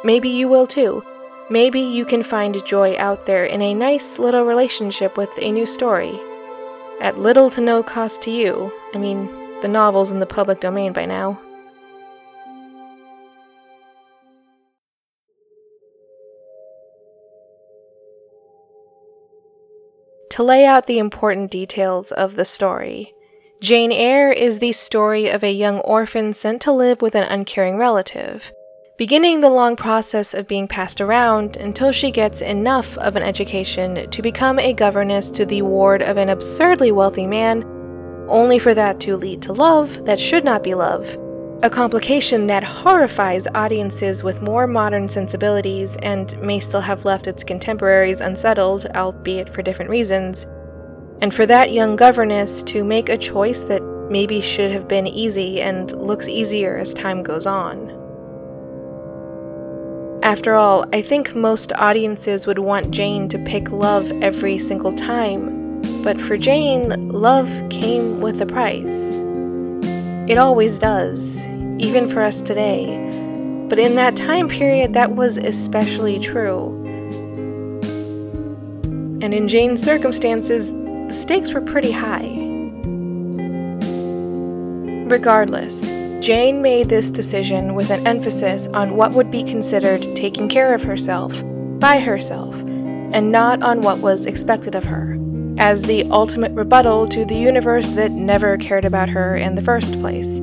Maybe 0.03 0.29
you 0.29 0.47
will 0.47 0.67
too. 0.67 1.03
Maybe 1.49 1.79
you 1.79 2.05
can 2.05 2.23
find 2.23 2.65
joy 2.65 2.97
out 2.97 3.25
there 3.25 3.45
in 3.45 3.61
a 3.61 3.73
nice 3.73 4.19
little 4.19 4.45
relationship 4.45 5.17
with 5.17 5.37
a 5.39 5.51
new 5.51 5.65
story. 5.65 6.19
At 7.01 7.19
little 7.19 7.49
to 7.51 7.61
no 7.61 7.83
cost 7.83 8.21
to 8.23 8.31
you. 8.31 8.71
I 8.93 8.97
mean, 8.97 9.27
the 9.61 9.67
novel's 9.67 10.11
in 10.11 10.19
the 10.19 10.25
public 10.25 10.59
domain 10.59 10.93
by 10.93 11.05
now. 11.05 11.39
To 20.35 20.43
lay 20.43 20.65
out 20.65 20.85
the 20.85 20.99
important 20.99 21.49
details 21.49 22.11
of 22.11 22.35
the 22.35 22.43
story, 22.43 23.13
Jane 23.61 23.93
Eyre 23.93 24.33
is 24.33 24.59
the 24.59 24.73
story 24.73 25.29
of 25.29 25.45
a 25.45 25.53
young 25.53 25.79
orphan 25.79 26.33
sent 26.33 26.61
to 26.63 26.73
live 26.73 27.01
with 27.01 27.15
an 27.15 27.23
uncaring 27.23 27.77
relative, 27.77 28.51
beginning 28.97 29.39
the 29.39 29.49
long 29.49 29.77
process 29.77 30.33
of 30.33 30.45
being 30.45 30.67
passed 30.67 30.99
around 30.99 31.55
until 31.55 31.93
she 31.93 32.11
gets 32.11 32.41
enough 32.41 32.97
of 32.97 33.15
an 33.15 33.23
education 33.23 34.09
to 34.11 34.21
become 34.21 34.59
a 34.59 34.73
governess 34.73 35.29
to 35.29 35.45
the 35.45 35.61
ward 35.61 36.01
of 36.01 36.17
an 36.17 36.27
absurdly 36.27 36.91
wealthy 36.91 37.25
man, 37.25 37.63
only 38.27 38.59
for 38.59 38.73
that 38.73 38.99
to 38.99 39.15
lead 39.15 39.41
to 39.43 39.53
love 39.53 40.03
that 40.03 40.19
should 40.19 40.43
not 40.43 40.63
be 40.63 40.73
love 40.73 41.17
a 41.63 41.69
complication 41.69 42.47
that 42.47 42.63
horrifies 42.63 43.47
audiences 43.55 44.23
with 44.23 44.41
more 44.41 44.67
modern 44.67 45.09
sensibilities 45.09 45.95
and 46.03 46.39
may 46.41 46.59
still 46.59 46.81
have 46.81 47.05
left 47.05 47.27
its 47.27 47.43
contemporaries 47.43 48.19
unsettled, 48.19 48.85
albeit 48.93 49.51
for 49.53 49.61
different 49.61 49.89
reasons, 49.89 50.45
and 51.21 51.33
for 51.33 51.45
that 51.45 51.71
young 51.71 51.95
governess 51.95 52.61
to 52.61 52.83
make 52.83 53.09
a 53.09 53.17
choice 53.17 53.63
that 53.63 53.81
maybe 54.09 54.41
should 54.41 54.71
have 54.71 54.87
been 54.87 55.07
easy 55.07 55.61
and 55.61 55.91
looks 55.93 56.27
easier 56.27 56.77
as 56.77 56.93
time 56.93 57.23
goes 57.23 57.45
on. 57.45 57.89
After 60.21 60.55
all, 60.55 60.85
I 60.91 61.01
think 61.01 61.35
most 61.35 61.71
audiences 61.73 62.45
would 62.47 62.59
want 62.59 62.91
Jane 62.91 63.27
to 63.29 63.39
pick 63.39 63.71
love 63.71 64.11
every 64.21 64.59
single 64.59 64.93
time, 64.93 65.81
but 66.03 66.19
for 66.19 66.35
Jane, 66.35 67.09
love 67.09 67.49
came 67.69 68.21
with 68.21 68.41
a 68.41 68.45
price. 68.45 69.14
It 70.27 70.39
always 70.39 70.79
does, 70.79 71.45
even 71.77 72.09
for 72.09 72.23
us 72.23 72.41
today. 72.41 72.97
But 73.69 73.77
in 73.77 73.95
that 73.95 74.15
time 74.15 74.47
period, 74.47 74.93
that 74.93 75.15
was 75.15 75.37
especially 75.37 76.19
true. 76.19 76.81
And 79.21 79.33
in 79.35 79.47
Jane's 79.47 79.83
circumstances, 79.83 80.71
the 80.71 81.13
stakes 81.13 81.53
were 81.53 81.61
pretty 81.61 81.91
high. 81.91 82.41
Regardless, 85.07 85.81
Jane 86.25 86.59
made 86.63 86.89
this 86.89 87.11
decision 87.11 87.75
with 87.75 87.91
an 87.91 88.07
emphasis 88.07 88.65
on 88.73 88.95
what 88.95 89.11
would 89.13 89.29
be 89.29 89.43
considered 89.43 90.15
taking 90.15 90.49
care 90.49 90.73
of 90.73 90.81
herself, 90.81 91.43
by 91.79 91.99
herself, 91.99 92.55
and 93.13 93.31
not 93.31 93.61
on 93.61 93.81
what 93.81 93.99
was 93.99 94.25
expected 94.25 94.73
of 94.73 94.85
her, 94.85 95.19
as 95.57 95.83
the 95.83 96.03
ultimate 96.11 96.51
rebuttal 96.51 97.07
to 97.09 97.25
the 97.25 97.35
universe 97.35 97.91
that 97.91 98.11
never 98.11 98.57
cared 98.57 98.85
about 98.85 99.09
her 99.09 99.35
in 99.35 99.55
the 99.55 99.61
first 99.61 99.99
place. 100.01 100.37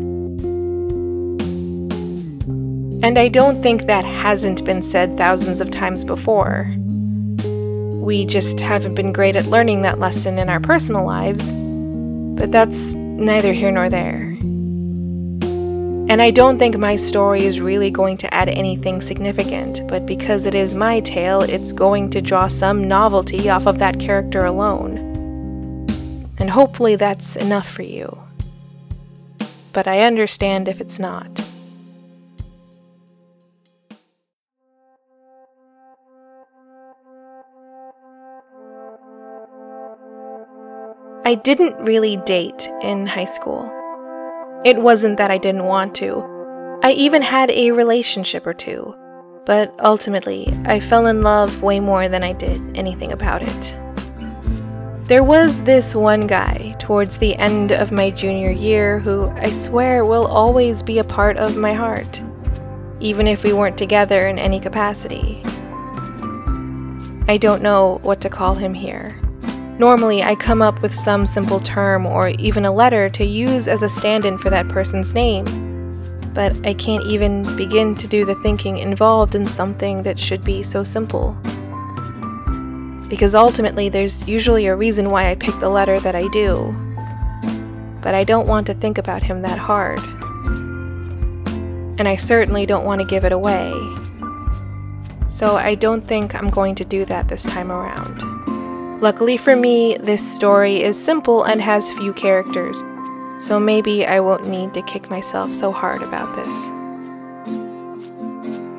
And 3.04 3.18
I 3.18 3.28
don't 3.28 3.60
think 3.62 3.86
that 3.86 4.04
hasn't 4.04 4.64
been 4.64 4.80
said 4.80 5.16
thousands 5.16 5.60
of 5.60 5.70
times 5.70 6.04
before. 6.04 6.72
We 7.94 8.24
just 8.26 8.60
haven't 8.60 8.94
been 8.94 9.12
great 9.12 9.36
at 9.36 9.46
learning 9.46 9.82
that 9.82 9.98
lesson 9.98 10.38
in 10.38 10.48
our 10.48 10.60
personal 10.60 11.04
lives, 11.04 11.50
but 11.50 12.52
that's 12.52 12.92
neither 12.94 13.52
here 13.52 13.70
nor 13.70 13.90
there. 13.90 14.32
And 16.08 16.20
I 16.20 16.30
don't 16.30 16.58
think 16.58 16.76
my 16.76 16.96
story 16.96 17.44
is 17.44 17.58
really 17.58 17.90
going 17.90 18.18
to 18.18 18.34
add 18.34 18.48
anything 18.48 19.00
significant, 19.00 19.86
but 19.88 20.04
because 20.04 20.46
it 20.46 20.54
is 20.54 20.74
my 20.74 21.00
tale, 21.00 21.40
it's 21.42 21.72
going 21.72 22.10
to 22.10 22.20
draw 22.20 22.48
some 22.48 22.86
novelty 22.86 23.48
off 23.48 23.66
of 23.66 23.78
that 23.78 23.98
character 23.98 24.44
alone. 24.44 24.91
And 26.42 26.50
hopefully 26.50 26.96
that's 26.96 27.36
enough 27.36 27.68
for 27.68 27.84
you. 27.84 28.18
But 29.72 29.86
I 29.86 30.00
understand 30.00 30.66
if 30.66 30.80
it's 30.80 30.98
not. 30.98 31.30
I 41.24 41.36
didn't 41.36 41.76
really 41.78 42.16
date 42.16 42.68
in 42.82 43.06
high 43.06 43.24
school. 43.24 43.62
It 44.64 44.78
wasn't 44.78 45.18
that 45.18 45.30
I 45.30 45.38
didn't 45.38 45.66
want 45.66 45.94
to. 45.98 46.80
I 46.82 46.90
even 46.90 47.22
had 47.22 47.52
a 47.52 47.70
relationship 47.70 48.48
or 48.48 48.54
two. 48.54 48.92
But 49.46 49.72
ultimately, 49.78 50.52
I 50.64 50.80
fell 50.80 51.06
in 51.06 51.22
love 51.22 51.62
way 51.62 51.78
more 51.78 52.08
than 52.08 52.24
I 52.24 52.32
did 52.32 52.58
anything 52.76 53.12
about 53.12 53.42
it. 53.42 53.81
There 55.12 55.22
was 55.22 55.62
this 55.64 55.94
one 55.94 56.26
guy 56.26 56.74
towards 56.78 57.18
the 57.18 57.36
end 57.36 57.70
of 57.70 57.92
my 57.92 58.08
junior 58.08 58.50
year 58.50 58.98
who 58.98 59.28
I 59.36 59.50
swear 59.50 60.06
will 60.06 60.26
always 60.26 60.82
be 60.82 61.00
a 61.00 61.04
part 61.04 61.36
of 61.36 61.54
my 61.54 61.74
heart, 61.74 62.22
even 62.98 63.26
if 63.26 63.44
we 63.44 63.52
weren't 63.52 63.76
together 63.76 64.26
in 64.26 64.38
any 64.38 64.58
capacity. 64.58 65.42
I 67.28 67.36
don't 67.38 67.60
know 67.60 67.98
what 68.00 68.22
to 68.22 68.30
call 68.30 68.54
him 68.54 68.72
here. 68.72 69.20
Normally, 69.78 70.22
I 70.22 70.34
come 70.34 70.62
up 70.62 70.80
with 70.80 70.94
some 70.94 71.26
simple 71.26 71.60
term 71.60 72.06
or 72.06 72.28
even 72.28 72.64
a 72.64 72.72
letter 72.72 73.10
to 73.10 73.22
use 73.22 73.68
as 73.68 73.82
a 73.82 73.90
stand 73.90 74.24
in 74.24 74.38
for 74.38 74.48
that 74.48 74.66
person's 74.70 75.12
name. 75.12 75.44
But 76.32 76.56
I 76.66 76.72
can't 76.72 77.04
even 77.04 77.54
begin 77.58 77.96
to 77.96 78.08
do 78.08 78.24
the 78.24 78.36
thinking 78.36 78.78
involved 78.78 79.34
in 79.34 79.46
something 79.46 80.04
that 80.04 80.18
should 80.18 80.42
be 80.42 80.62
so 80.62 80.82
simple. 80.82 81.36
Because 83.12 83.34
ultimately, 83.34 83.90
there's 83.90 84.26
usually 84.26 84.64
a 84.68 84.74
reason 84.74 85.10
why 85.10 85.28
I 85.28 85.34
pick 85.34 85.54
the 85.60 85.68
letter 85.68 86.00
that 86.00 86.14
I 86.14 86.28
do. 86.28 86.74
But 88.00 88.14
I 88.14 88.24
don't 88.24 88.46
want 88.46 88.66
to 88.68 88.74
think 88.74 88.96
about 88.96 89.22
him 89.22 89.42
that 89.42 89.58
hard. 89.58 89.98
And 92.00 92.08
I 92.08 92.16
certainly 92.16 92.64
don't 92.64 92.86
want 92.86 93.02
to 93.02 93.06
give 93.06 93.26
it 93.26 93.32
away. 93.32 93.70
So 95.28 95.56
I 95.56 95.74
don't 95.74 96.00
think 96.00 96.34
I'm 96.34 96.48
going 96.48 96.74
to 96.76 96.86
do 96.86 97.04
that 97.04 97.28
this 97.28 97.42
time 97.42 97.70
around. 97.70 99.02
Luckily 99.02 99.36
for 99.36 99.56
me, 99.56 99.98
this 100.00 100.26
story 100.26 100.82
is 100.82 100.96
simple 100.96 101.42
and 101.42 101.60
has 101.60 101.92
few 101.92 102.14
characters, 102.14 102.82
so 103.40 103.60
maybe 103.60 104.06
I 104.06 104.20
won't 104.20 104.48
need 104.48 104.72
to 104.72 104.80
kick 104.80 105.10
myself 105.10 105.52
so 105.52 105.70
hard 105.70 106.02
about 106.02 106.34
this. 106.34 106.66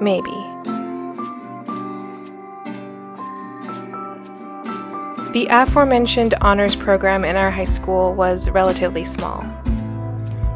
Maybe. 0.01 0.42
The 5.33 5.47
aforementioned 5.49 6.35
honors 6.41 6.75
program 6.75 7.25
in 7.25 7.35
our 7.35 7.49
high 7.49 7.65
school 7.65 8.13
was 8.13 8.47
relatively 8.51 9.03
small. 9.03 9.43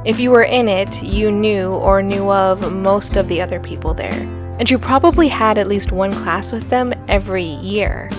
If 0.05 0.19
you 0.19 0.29
were 0.29 0.43
in 0.43 0.67
it, 0.67 1.01
you 1.01 1.31
knew 1.31 1.71
or 1.71 2.03
knew 2.03 2.31
of 2.31 2.71
most 2.71 3.17
of 3.17 3.27
the 3.27 3.41
other 3.41 3.59
people 3.59 3.95
there, 3.95 4.13
and 4.59 4.69
you 4.69 4.77
probably 4.77 5.29
had 5.29 5.57
at 5.57 5.65
least 5.65 5.91
one 5.91 6.13
class 6.13 6.51
with 6.51 6.69
them 6.69 6.93
every 7.07 7.41
year. 7.43 8.11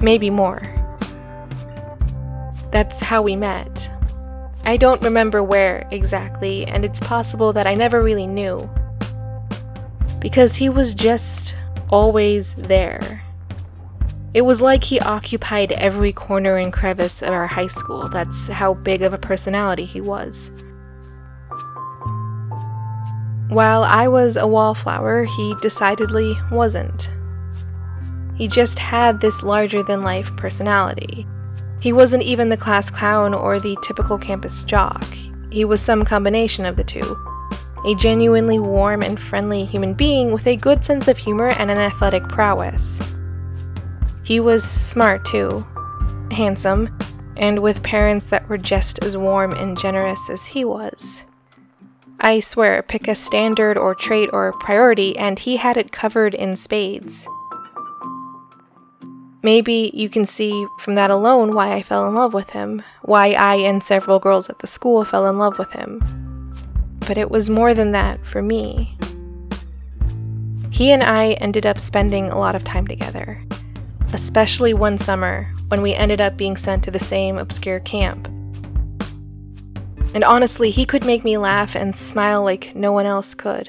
Maybe 0.00 0.30
more. 0.30 0.62
That's 2.70 3.00
how 3.00 3.22
we 3.22 3.34
met. 3.34 3.90
I 4.64 4.76
don't 4.76 5.02
remember 5.02 5.42
where 5.42 5.88
exactly, 5.90 6.64
and 6.66 6.84
it's 6.84 7.00
possible 7.00 7.52
that 7.54 7.66
I 7.66 7.74
never 7.74 8.04
really 8.04 8.28
knew. 8.28 8.70
Because 10.20 10.54
he 10.54 10.68
was 10.68 10.94
just 10.94 11.56
always 11.90 12.54
there. 12.54 13.24
It 14.36 14.44
was 14.44 14.60
like 14.60 14.84
he 14.84 15.00
occupied 15.00 15.72
every 15.72 16.12
corner 16.12 16.56
and 16.56 16.70
crevice 16.70 17.22
of 17.22 17.30
our 17.30 17.46
high 17.46 17.68
school. 17.68 18.06
That's 18.06 18.48
how 18.48 18.74
big 18.74 19.00
of 19.00 19.14
a 19.14 19.18
personality 19.18 19.86
he 19.86 20.02
was. 20.02 20.50
While 23.48 23.82
I 23.82 24.08
was 24.08 24.36
a 24.36 24.46
wallflower, 24.46 25.24
he 25.24 25.54
decidedly 25.62 26.36
wasn't. 26.52 27.08
He 28.34 28.46
just 28.46 28.78
had 28.78 29.22
this 29.22 29.42
larger 29.42 29.82
than 29.82 30.02
life 30.02 30.36
personality. 30.36 31.26
He 31.80 31.94
wasn't 31.94 32.24
even 32.24 32.50
the 32.50 32.58
class 32.58 32.90
clown 32.90 33.32
or 33.32 33.58
the 33.58 33.78
typical 33.82 34.18
campus 34.18 34.64
jock. 34.64 35.06
He 35.50 35.64
was 35.64 35.80
some 35.80 36.04
combination 36.04 36.66
of 36.66 36.76
the 36.76 36.84
two. 36.84 37.16
A 37.86 37.94
genuinely 37.94 38.58
warm 38.58 39.00
and 39.00 39.18
friendly 39.18 39.64
human 39.64 39.94
being 39.94 40.30
with 40.30 40.46
a 40.46 40.56
good 40.56 40.84
sense 40.84 41.08
of 41.08 41.16
humor 41.16 41.48
and 41.48 41.70
an 41.70 41.78
athletic 41.78 42.28
prowess. 42.28 43.15
He 44.26 44.40
was 44.40 44.68
smart 44.68 45.24
too, 45.24 45.64
handsome, 46.32 46.98
and 47.36 47.60
with 47.60 47.84
parents 47.84 48.26
that 48.26 48.48
were 48.48 48.58
just 48.58 49.04
as 49.04 49.16
warm 49.16 49.52
and 49.52 49.78
generous 49.78 50.28
as 50.28 50.44
he 50.44 50.64
was. 50.64 51.22
I 52.18 52.40
swear, 52.40 52.82
pick 52.82 53.06
a 53.06 53.14
standard 53.14 53.78
or 53.78 53.94
trait 53.94 54.30
or 54.32 54.52
priority, 54.54 55.16
and 55.16 55.38
he 55.38 55.56
had 55.56 55.76
it 55.76 55.92
covered 55.92 56.34
in 56.34 56.56
spades. 56.56 57.28
Maybe 59.44 59.92
you 59.94 60.08
can 60.08 60.26
see 60.26 60.66
from 60.80 60.96
that 60.96 61.10
alone 61.10 61.52
why 61.52 61.74
I 61.74 61.82
fell 61.82 62.08
in 62.08 62.16
love 62.16 62.34
with 62.34 62.50
him, 62.50 62.82
why 63.02 63.32
I 63.34 63.54
and 63.56 63.80
several 63.80 64.18
girls 64.18 64.50
at 64.50 64.58
the 64.58 64.66
school 64.66 65.04
fell 65.04 65.28
in 65.28 65.38
love 65.38 65.56
with 65.56 65.70
him. 65.70 66.00
But 67.06 67.16
it 67.16 67.30
was 67.30 67.48
more 67.48 67.74
than 67.74 67.92
that 67.92 68.18
for 68.26 68.42
me. 68.42 68.98
He 70.72 70.90
and 70.90 71.04
I 71.04 71.34
ended 71.34 71.64
up 71.64 71.78
spending 71.78 72.26
a 72.26 72.38
lot 72.38 72.56
of 72.56 72.64
time 72.64 72.88
together, 72.88 73.40
especially 74.12 74.74
one 74.74 74.98
summer 74.98 75.52
when 75.68 75.82
we 75.82 75.94
ended 75.94 76.20
up 76.20 76.36
being 76.36 76.56
sent 76.56 76.84
to 76.84 76.90
the 76.90 76.98
same 76.98 77.38
obscure 77.38 77.80
camp. 77.80 78.28
And 80.14 80.24
honestly, 80.24 80.70
he 80.70 80.86
could 80.86 81.04
make 81.04 81.24
me 81.24 81.36
laugh 81.36 81.74
and 81.74 81.94
smile 81.94 82.42
like 82.42 82.74
no 82.74 82.92
one 82.92 83.06
else 83.06 83.34
could. 83.34 83.68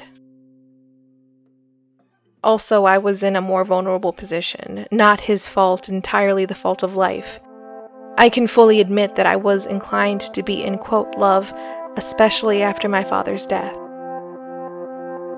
Also, 2.43 2.85
I 2.85 2.97
was 2.97 3.23
in 3.23 3.35
a 3.35 3.41
more 3.41 3.65
vulnerable 3.65 4.13
position, 4.13 4.87
not 4.91 5.21
his 5.21 5.47
fault, 5.47 5.89
entirely 5.89 6.45
the 6.45 6.55
fault 6.55 6.83
of 6.83 6.95
life. 6.95 7.39
I 8.17 8.29
can 8.29 8.47
fully 8.47 8.79
admit 8.79 9.15
that 9.15 9.25
I 9.25 9.35
was 9.35 9.65
inclined 9.65 10.21
to 10.33 10.43
be 10.43 10.63
in 10.63 10.77
quote 10.77 11.15
love, 11.17 11.53
especially 11.97 12.61
after 12.61 12.87
my 12.87 13.03
father's 13.03 13.45
death. 13.45 13.77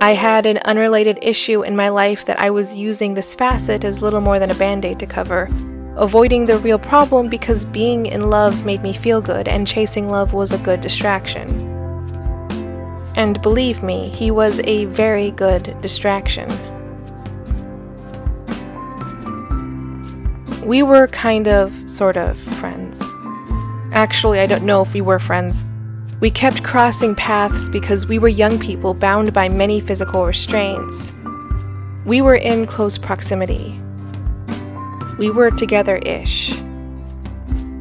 I 0.01 0.13
had 0.13 0.45
an 0.45 0.59
unrelated 0.59 1.19
issue 1.21 1.61
in 1.61 1.75
my 1.75 1.89
life 1.89 2.23
that 2.23 2.39
I 2.39 2.51
was 2.51 2.73
using 2.73 3.13
this 3.13 3.35
facet 3.35 3.83
as 3.83 4.01
little 4.01 4.21
more 4.21 4.39
than 4.39 4.49
a 4.49 4.55
band 4.55 4.85
aid 4.85 4.97
to 4.99 5.05
cover, 5.05 5.49
avoiding 5.97 6.45
the 6.45 6.57
real 6.59 6.79
problem 6.79 7.27
because 7.27 7.65
being 7.65 8.05
in 8.05 8.29
love 8.29 8.65
made 8.65 8.81
me 8.81 8.93
feel 8.93 9.19
good 9.19 9.49
and 9.49 9.67
chasing 9.67 10.07
love 10.07 10.31
was 10.31 10.53
a 10.53 10.57
good 10.59 10.79
distraction. 10.79 11.49
And 13.17 13.41
believe 13.41 13.83
me, 13.83 14.07
he 14.07 14.31
was 14.31 14.61
a 14.61 14.85
very 14.85 15.31
good 15.31 15.75
distraction. 15.81 16.47
We 20.65 20.81
were 20.81 21.07
kind 21.07 21.49
of, 21.49 21.73
sort 21.89 22.15
of, 22.15 22.39
friends. 22.55 23.03
Actually, 23.91 24.39
I 24.39 24.45
don't 24.45 24.63
know 24.63 24.81
if 24.81 24.93
we 24.93 25.01
were 25.01 25.19
friends. 25.19 25.65
We 26.21 26.29
kept 26.29 26.65
crossing 26.65 27.15
paths 27.15 27.69
because 27.69 28.05
we 28.05 28.19
were 28.19 28.27
young 28.27 28.59
people 28.59 28.93
bound 28.93 29.31
by 29.31 29.47
many 29.47 29.79
physical 29.79 30.25
restraints. 30.25 31.13
We 32.05 32.21
were 32.21 32.35
in 32.35 32.67
close 32.67 32.97
proximity. 32.97 33.79
We 35.17 35.29
were 35.29 35.49
together 35.49 35.95
ish. 35.97 36.51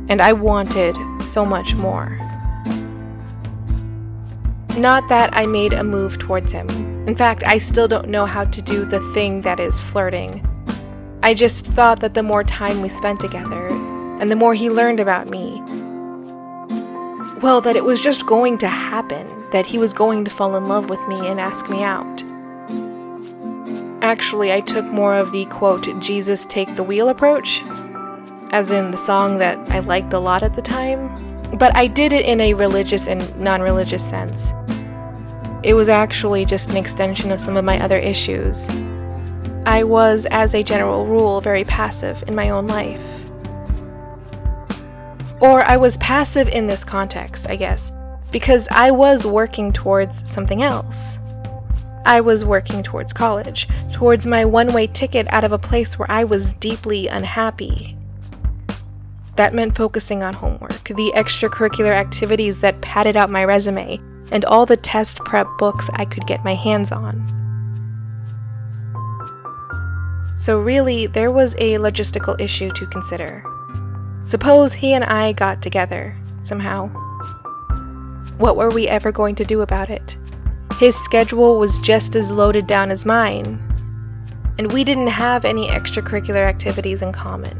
And 0.09 0.23
I 0.23 0.33
wanted 0.35 0.97
so 1.21 1.45
much 1.45 1.75
more. 1.75 2.17
Not 4.77 5.09
that 5.09 5.31
I 5.33 5.47
made 5.47 5.73
a 5.73 5.83
move 5.83 6.21
towards 6.21 6.53
him. 6.53 6.69
In 7.09 7.17
fact, 7.17 7.43
I 7.45 7.59
still 7.59 7.89
don't 7.89 8.09
know 8.09 8.25
how 8.25 8.45
to 8.45 8.63
do 8.63 8.85
the 8.85 9.01
thing 9.13 9.43
that 9.43 9.59
is 9.59 9.81
flirting. 9.81 10.47
I 11.25 11.35
just 11.35 11.67
thought 11.67 11.99
that 12.01 12.15
the 12.15 12.23
more 12.23 12.45
time 12.45 12.83
we 12.83 12.89
spent 12.89 13.19
together, 13.19 13.67
and 14.21 14.31
the 14.31 14.37
more 14.37 14.55
he 14.55 14.71
learned 14.71 15.01
about 15.01 15.29
me, 15.29 15.61
well, 17.43 17.61
that 17.61 17.77
it 17.77 17.85
was 17.85 18.01
just 18.01 18.27
going 18.27 18.59
to 18.59 18.69
happen, 18.69 19.27
that 19.51 19.67
he 19.67 19.79
was 19.79 19.93
going 19.93 20.25
to 20.25 20.31
fall 20.31 20.57
in 20.57 20.67
love 20.67 20.91
with 20.91 21.07
me 21.09 21.27
and 21.29 21.39
ask 21.39 21.69
me 21.69 21.83
out. 21.83 22.23
Actually, 24.03 24.53
I 24.53 24.61
took 24.61 24.85
more 24.87 25.15
of 25.15 25.31
the 25.33 25.45
quote, 25.47 25.87
Jesus 26.01 26.45
take 26.45 26.75
the 26.75 26.83
wheel 26.83 27.09
approach, 27.09 27.63
as 28.51 28.71
in 28.71 28.91
the 28.91 28.97
song 28.97 29.39
that 29.39 29.59
I 29.71 29.81
liked 29.81 30.13
a 30.13 30.19
lot 30.19 30.43
at 30.43 30.55
the 30.55 30.63
time, 30.63 31.09
but 31.57 31.75
I 31.77 31.87
did 31.87 32.13
it 32.13 32.27
in 32.27 32.41
a 32.41 32.55
religious 32.55 33.07
and 33.07 33.39
non 33.39 33.63
religious 33.63 34.09
sense. 34.09 34.53
It 35.63 35.75
was 35.75 35.89
actually 35.89 36.45
just 36.45 36.71
an 36.71 36.77
extension 36.77 37.31
of 37.31 37.41
some 37.41 37.57
of 37.57 37.65
my 37.65 37.81
other 37.81 37.99
issues. 37.99 38.69
I 39.67 39.83
was, 39.83 40.25
as 40.31 40.55
a 40.55 40.63
general 40.63 41.07
rule, 41.07 41.41
very 41.41 41.65
passive 41.65 42.23
in 42.27 42.35
my 42.35 42.51
own 42.51 42.67
life. 42.69 43.03
Or 45.41 45.65
I 45.65 45.77
was 45.77 45.97
passive 45.99 46.49
in 46.49 46.67
this 46.67 46.85
context, 46.85 47.47
I 47.49 47.57
guess, 47.57 47.93
because 48.33 48.69
I 48.71 48.91
was 48.91 49.25
working 49.25 49.73
towards 49.73 50.29
something 50.29 50.63
else. 50.63 51.17
I 52.05 52.21
was 52.21 52.45
working 52.45 52.83
towards 52.83 53.13
college, 53.13 53.69
towards 53.93 54.27
my 54.27 54.45
one 54.45 54.73
way 54.73 54.87
ticket 54.87 55.27
out 55.33 55.45
of 55.45 55.53
a 55.53 55.59
place 55.59 55.99
where 55.99 56.11
I 56.11 56.25
was 56.25 56.55
deeply 56.55 57.07
unhappy. 57.07 57.97
That 59.37 59.55
meant 59.55 59.77
focusing 59.77 60.23
on 60.23 60.35
homework, 60.35 60.85
the 60.85 61.13
extracurricular 61.15 61.93
activities 61.93 62.61
that 62.61 62.81
padded 62.81 63.17
out 63.17 63.31
my 63.31 63.45
resume, 63.45 64.01
and 64.33 64.45
all 64.45 64.67
the 64.67 64.77
test 64.77 65.19
prep 65.19 65.47
books 65.59 65.89
I 65.93 66.05
could 66.05 66.27
get 66.27 66.45
my 66.45 66.55
hands 66.55 66.91
on. 66.91 67.23
So, 70.39 70.59
really, 70.59 71.07
there 71.07 71.31
was 71.31 71.55
a 71.59 71.75
logistical 71.79 72.41
issue 72.41 72.71
to 72.73 72.87
consider. 72.87 73.45
Suppose 74.29 74.75
he 74.75 74.93
and 74.93 75.05
I 75.05 75.33
got 75.33 75.63
together, 75.63 76.15
somehow. 76.43 76.89
What 78.37 78.59
were 78.59 78.69
we 78.69 78.87
ever 78.87 79.11
going 79.11 79.35
to 79.37 79.45
do 79.45 79.63
about 79.63 79.89
it? 79.89 80.19
His 80.79 80.95
schedule 80.97 81.59
was 81.59 81.79
just 81.79 82.15
as 82.15 82.31
loaded 82.31 82.67
down 82.67 82.91
as 82.91 83.07
mine, 83.07 83.59
and 84.59 84.71
we 84.71 84.85
didn't 84.85 85.07
have 85.07 85.47
any 85.47 85.69
extracurricular 85.69 86.47
activities 86.47 87.01
in 87.01 87.11
common. 87.11 87.59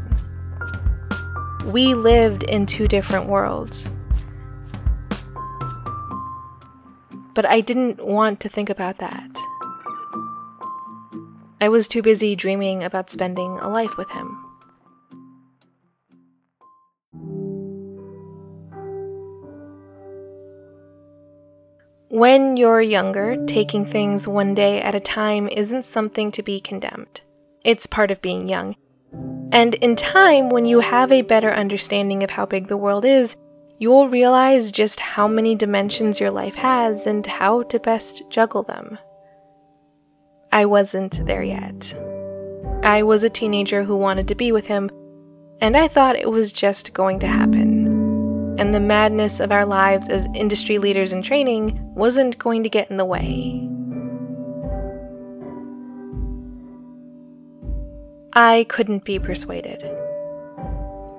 We 1.65 1.95
lived 1.95 2.43
in 2.43 2.67
two 2.67 2.87
different 2.87 3.25
worlds. 3.25 3.89
But 7.33 7.47
I 7.47 7.61
didn't 7.61 8.05
want 8.05 8.41
to 8.41 8.47
think 8.47 8.69
about 8.69 8.99
that. 8.99 9.27
I 11.59 11.67
was 11.67 11.87
too 11.87 12.03
busy 12.03 12.35
dreaming 12.35 12.83
about 12.83 13.09
spending 13.09 13.57
a 13.57 13.67
life 13.69 13.97
with 13.97 14.11
him. 14.11 14.48
When 22.19 22.57
you're 22.57 22.81
younger, 22.81 23.37
taking 23.45 23.85
things 23.85 24.27
one 24.27 24.53
day 24.53 24.81
at 24.81 24.93
a 24.93 24.99
time 24.99 25.47
isn't 25.47 25.85
something 25.85 26.33
to 26.33 26.43
be 26.43 26.59
condemned. 26.59 27.21
It's 27.63 27.87
part 27.87 28.11
of 28.11 28.21
being 28.21 28.49
young. 28.49 28.75
And 29.53 29.75
in 29.75 29.95
time, 29.95 30.49
when 30.49 30.65
you 30.65 30.81
have 30.81 31.13
a 31.13 31.21
better 31.21 31.49
understanding 31.49 32.21
of 32.21 32.31
how 32.31 32.45
big 32.45 32.67
the 32.67 32.75
world 32.75 33.05
is, 33.05 33.37
you'll 33.77 34.09
realize 34.09 34.69
just 34.69 34.99
how 34.99 35.29
many 35.29 35.55
dimensions 35.55 36.19
your 36.19 36.29
life 36.29 36.55
has 36.55 37.07
and 37.07 37.25
how 37.25 37.63
to 37.63 37.79
best 37.79 38.23
juggle 38.29 38.63
them. 38.63 38.97
I 40.51 40.65
wasn't 40.65 41.25
there 41.25 41.43
yet. 41.43 41.95
I 42.83 43.01
was 43.01 43.23
a 43.23 43.29
teenager 43.29 43.85
who 43.85 43.95
wanted 43.95 44.27
to 44.27 44.35
be 44.35 44.51
with 44.51 44.67
him, 44.67 44.89
and 45.61 45.77
I 45.77 45.87
thought 45.87 46.17
it 46.17 46.29
was 46.29 46.51
just 46.51 46.93
going 46.93 47.19
to 47.21 47.27
happen 47.27 47.79
and 48.59 48.75
the 48.75 48.79
madness 48.81 49.39
of 49.39 49.53
our 49.53 49.65
lives 49.65 50.09
as 50.09 50.27
industry 50.35 50.79
leaders 50.79 51.13
in 51.13 51.21
training 51.21 51.78
wasn't 51.99 52.39
going 52.39 52.63
to 52.63 52.69
get 52.69 52.89
in 52.89 52.95
the 52.95 53.03
way. 53.03 53.67
I 58.33 58.65
couldn't 58.69 59.03
be 59.03 59.19
persuaded. 59.19 59.83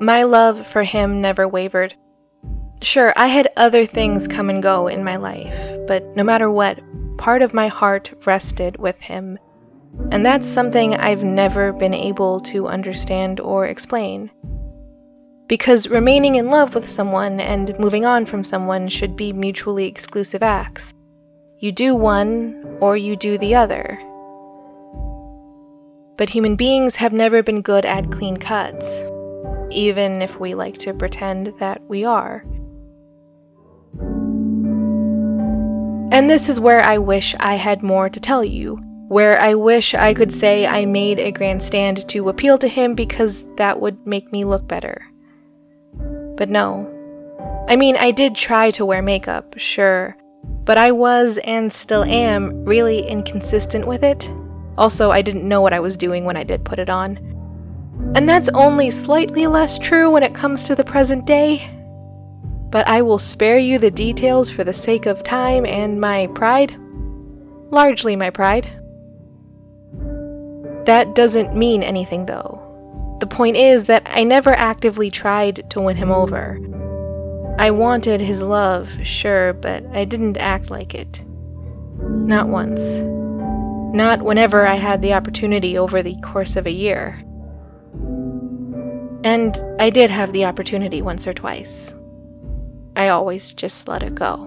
My 0.01 0.23
love 0.23 0.67
for 0.67 0.83
him 0.83 1.21
never 1.21 1.47
wavered. 1.47 1.95
Sure, 2.81 3.13
I 3.15 3.27
had 3.27 3.51
other 3.59 3.85
things 3.85 4.27
come 4.27 4.49
and 4.49 4.63
go 4.63 4.87
in 4.87 5.05
my 5.05 5.17
life, 5.17 5.55
but 5.87 6.17
no 6.17 6.25
matter 6.25 6.51
what, 6.51 6.81
part 7.19 7.43
of 7.43 7.53
my 7.53 7.69
heart 7.69 8.11
rested 8.25 8.79
with 8.79 8.99
him. 9.01 9.39
And 10.11 10.25
that's 10.25 10.49
something 10.49 10.97
I've 10.97 11.25
never 11.25 11.75
been 11.75 11.93
able 11.93 12.41
to 12.41 12.69
understand 12.69 13.39
or 13.39 13.67
explain. 13.67 14.31
Because 15.51 15.89
remaining 15.89 16.37
in 16.37 16.49
love 16.49 16.77
with 16.77 16.89
someone 16.89 17.41
and 17.41 17.77
moving 17.77 18.07
on 18.07 18.25
from 18.25 18.45
someone 18.45 18.89
should 18.89 19.17
be 19.17 19.33
mutually 19.33 19.87
exclusive 19.87 20.45
acts. 20.45 20.95
You 21.59 21.73
do 21.73 21.93
one, 21.93 22.79
or 22.79 22.97
you 22.97 23.17
do 23.17 23.37
the 23.37 23.57
other. 23.57 23.99
But 26.17 26.29
human 26.29 26.55
beings 26.55 26.95
have 26.95 27.13
never 27.13 27.43
been 27.43 27.63
good 27.63 27.85
at 27.85 28.13
clean 28.13 28.37
cuts, 28.37 29.03
even 29.73 30.23
if 30.23 30.39
we 30.39 30.55
like 30.55 30.79
to 30.79 30.95
pretend 30.95 31.53
that 31.59 31.83
we 31.89 32.05
are. 32.05 32.45
And 36.13 36.31
this 36.31 36.49
is 36.49 36.61
where 36.61 36.81
I 36.81 36.99
wish 36.99 37.35
I 37.41 37.57
had 37.57 37.83
more 37.83 38.09
to 38.09 38.21
tell 38.21 38.45
you, 38.45 38.77
where 39.09 39.37
I 39.41 39.57
wish 39.57 39.95
I 39.95 40.15
could 40.15 40.33
say 40.33 40.65
I 40.65 40.87
made 40.87 41.19
a 41.19 41.33
grand 41.33 41.61
stand 41.65 42.09
to 42.11 42.29
appeal 42.29 42.57
to 42.59 42.69
him 42.69 42.95
because 42.95 43.45
that 43.57 43.81
would 43.81 44.07
make 44.07 44.31
me 44.31 44.45
look 44.45 44.69
better. 44.69 45.10
But 46.41 46.49
no. 46.49 46.89
I 47.69 47.77
mean, 47.77 47.97
I 47.97 48.11
did 48.11 48.35
try 48.35 48.73
to 48.73 48.85
wear 48.85 49.03
makeup, 49.03 49.55
sure, 49.59 50.17
but 50.65 50.77
I 50.77 50.91
was 50.91 51.39
and 51.45 51.73
still 51.73 52.03
am 52.03 52.65
really 52.65 53.07
inconsistent 53.07 53.87
with 53.87 54.03
it. 54.03 54.29
Also, 54.77 55.13
I 55.13 55.23
didn't 55.23 55.47
know 55.47 55.61
what 55.61 55.73
I 55.73 55.81
was 55.81 55.97
doing 55.97 56.25
when 56.25 56.37
I 56.37 56.43
did 56.43 56.65
put 56.65 56.81
it 56.81 56.91
on. 56.91 57.19
And 58.17 58.29
that's 58.29 58.49
only 58.49 58.91
slightly 58.91 59.47
less 59.47 59.79
true 59.79 60.11
when 60.11 60.23
it 60.23 60.35
comes 60.35 60.65
to 60.65 60.75
the 60.75 60.83
present 60.83 61.27
day 61.27 61.77
but 62.71 62.87
I 62.87 63.03
will 63.03 63.19
spare 63.19 63.59
you 63.59 63.79
the 63.79 63.91
details 63.91 64.49
for 64.51 64.65
the 64.65 64.73
sake 64.73 65.07
of 65.07 65.25
time 65.25 65.67
and 65.67 66.01
my 66.01 66.29
pride. 66.29 66.77
Largely 67.71 68.17
my 68.17 68.31
pride. 68.31 68.67
That 70.87 71.15
doesn't 71.15 71.57
mean 71.57 71.83
anything, 71.83 72.27
though. 72.27 72.70
The 73.21 73.27
point 73.27 73.57
is 73.57 73.85
that 73.85 74.03
I 74.07 74.25
never 74.25 74.55
actively 74.55 75.11
tried 75.11 75.71
to 75.71 75.81
win 75.81 75.97
him 75.97 76.11
over. 76.11 76.59
I 77.59 77.71
wanted 77.71 78.23
his 78.23 78.43
love, 78.43 78.91
sure, 79.03 79.53
but 79.53 79.85
I 79.93 80.07
didn't 80.07 80.39
act 80.39 80.71
like 80.71 80.95
it. 80.95 81.23
Not 81.99 82.49
once. 82.49 82.81
Not 83.95 84.23
whenever 84.23 84.67
I 84.67 84.77
had 84.77 85.03
the 85.03 85.13
opportunity 85.13 85.77
over 85.77 86.03
the 86.03 86.19
course 86.23 86.57
of 86.57 86.67
a 86.67 86.71
year. 86.71 87.23
And 89.23 89.63
I 89.79 89.91
did 89.91 90.09
have 90.11 90.33
the 90.33 90.47
opportunity 90.47 91.03
once 91.03 91.27
or 91.27 91.35
twice. 91.35 91.93
I 92.97 93.09
always 93.09 93.53
just 93.53 93.87
let 93.87 94.03
it 94.03 94.15
go. 94.15 94.47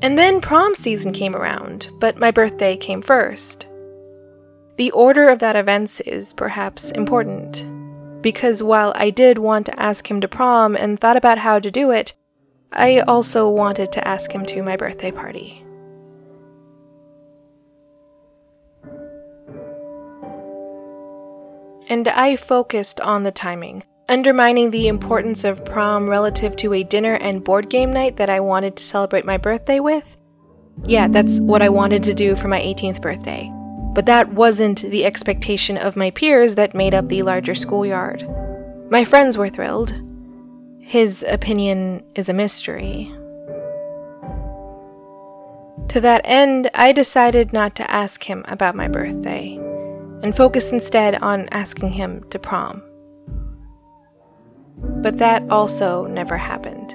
And 0.00 0.16
then 0.16 0.40
prom 0.40 0.74
season 0.74 1.12
came 1.12 1.36
around, 1.36 1.90
but 2.00 2.16
my 2.16 2.30
birthday 2.30 2.78
came 2.78 3.02
first. 3.02 3.66
The 4.80 4.92
order 4.92 5.28
of 5.28 5.40
that 5.40 5.56
events 5.56 6.00
is 6.00 6.32
perhaps 6.32 6.90
important, 6.92 7.66
because 8.22 8.62
while 8.62 8.94
I 8.96 9.10
did 9.10 9.36
want 9.36 9.66
to 9.66 9.78
ask 9.78 10.10
him 10.10 10.22
to 10.22 10.26
prom 10.26 10.74
and 10.74 10.98
thought 10.98 11.18
about 11.18 11.36
how 11.36 11.58
to 11.58 11.70
do 11.70 11.90
it, 11.90 12.14
I 12.72 13.00
also 13.00 13.46
wanted 13.50 13.92
to 13.92 14.08
ask 14.08 14.32
him 14.32 14.46
to 14.46 14.62
my 14.62 14.78
birthday 14.78 15.10
party. 15.10 15.62
and 21.90 22.08
I 22.08 22.36
focused 22.36 23.00
on 23.00 23.24
the 23.24 23.32
timing, 23.32 23.82
undermining 24.08 24.70
the 24.70 24.88
importance 24.88 25.44
of 25.44 25.62
prom 25.66 26.08
relative 26.08 26.56
to 26.56 26.72
a 26.72 26.84
dinner 26.84 27.16
and 27.16 27.44
board 27.44 27.68
game 27.68 27.92
night 27.92 28.16
that 28.16 28.30
I 28.30 28.40
wanted 28.40 28.76
to 28.76 28.84
celebrate 28.84 29.26
my 29.26 29.36
birthday 29.36 29.80
with. 29.80 30.16
Yeah, 30.86 31.08
that's 31.08 31.38
what 31.38 31.60
I 31.60 31.68
wanted 31.68 32.02
to 32.04 32.14
do 32.14 32.34
for 32.34 32.48
my 32.48 32.60
18th 32.60 33.02
birthday. 33.02 33.52
But 33.92 34.06
that 34.06 34.32
wasn't 34.32 34.82
the 34.82 35.04
expectation 35.04 35.76
of 35.76 35.96
my 35.96 36.10
peers 36.10 36.54
that 36.54 36.74
made 36.74 36.94
up 36.94 37.08
the 37.08 37.22
larger 37.22 37.54
schoolyard. 37.54 38.28
My 38.90 39.04
friends 39.04 39.36
were 39.36 39.48
thrilled. 39.48 39.92
His 40.80 41.24
opinion 41.28 42.02
is 42.14 42.28
a 42.28 42.34
mystery. 42.34 43.12
To 45.88 46.00
that 46.00 46.20
end, 46.24 46.70
I 46.74 46.92
decided 46.92 47.52
not 47.52 47.74
to 47.76 47.90
ask 47.90 48.22
him 48.22 48.44
about 48.46 48.76
my 48.76 48.86
birthday 48.86 49.54
and 50.22 50.36
focused 50.36 50.72
instead 50.72 51.16
on 51.16 51.48
asking 51.50 51.92
him 51.92 52.24
to 52.30 52.38
prom. 52.38 52.82
But 55.02 55.18
that 55.18 55.42
also 55.50 56.06
never 56.06 56.36
happened. 56.36 56.94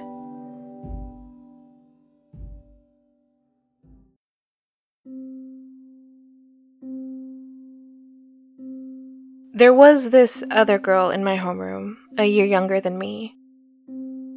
There 9.56 9.72
was 9.72 10.10
this 10.10 10.44
other 10.50 10.78
girl 10.78 11.08
in 11.10 11.24
my 11.24 11.38
homeroom, 11.38 11.96
a 12.18 12.26
year 12.26 12.44
younger 12.44 12.78
than 12.78 12.98
me. 12.98 13.34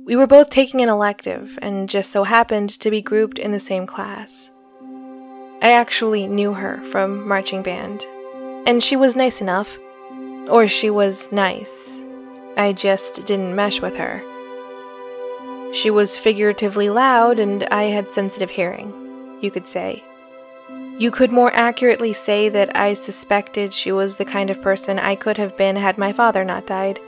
We 0.06 0.16
were 0.16 0.28
both 0.28 0.50
taking 0.50 0.80
an 0.80 0.88
elective 0.88 1.60
and 1.62 1.90
just 1.90 2.10
so 2.10 2.24
happened 2.24 2.70
to 2.80 2.90
be 2.90 3.02
grouped 3.02 3.38
in 3.38 3.52
the 3.52 3.60
same 3.60 3.86
class. 3.86 4.50
I 5.62 5.74
actually 5.74 6.26
knew 6.28 6.54
her 6.54 6.82
from 6.86 7.28
marching 7.28 7.62
band 7.62 8.08
and 8.66 8.82
she 8.82 8.96
was 8.96 9.18
nice 9.18 9.42
enough. 9.42 9.78
Or 10.50 10.70
she 10.70 10.90
was 10.90 11.32
nice. 11.32 11.92
I 12.56 12.72
just 12.72 13.26
didn't 13.26 13.56
mesh 13.56 13.82
with 13.82 13.96
her. 13.96 14.24
She 15.74 15.90
was 15.90 16.18
figuratively 16.18 16.90
loud, 16.90 17.40
and 17.40 17.64
I 17.66 17.84
had 17.84 18.14
sensitive 18.14 18.50
hearing, 18.50 19.38
you 19.42 19.52
could 19.52 19.68
say. 19.68 20.04
You 21.00 21.12
could 21.12 21.32
more 21.32 21.50
accurately 21.54 22.12
say 22.12 22.50
that 22.50 22.76
I 22.76 22.94
suspected 22.94 23.74
she 23.74 23.90
was 23.90 24.18
the 24.18 24.26
kind 24.26 24.50
of 24.50 24.62
person 24.62 25.00
I 25.00 25.16
could 25.16 25.38
have 25.38 25.56
been 25.56 25.78
had 25.78 25.98
my 25.98 26.12
father 26.12 26.44
not 26.44 26.68
died, 26.68 27.00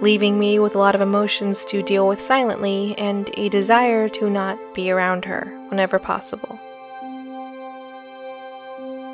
leaving 0.00 0.38
me 0.38 0.58
with 0.58 0.74
a 0.74 0.78
lot 0.78 0.94
of 0.94 1.02
emotions 1.02 1.62
to 1.66 1.82
deal 1.82 2.08
with 2.08 2.22
silently 2.22 2.94
and 2.96 3.28
a 3.36 3.50
desire 3.50 4.08
to 4.08 4.30
not 4.30 4.58
be 4.72 4.90
around 4.90 5.26
her 5.26 5.44
whenever 5.68 5.98
possible. 5.98 6.58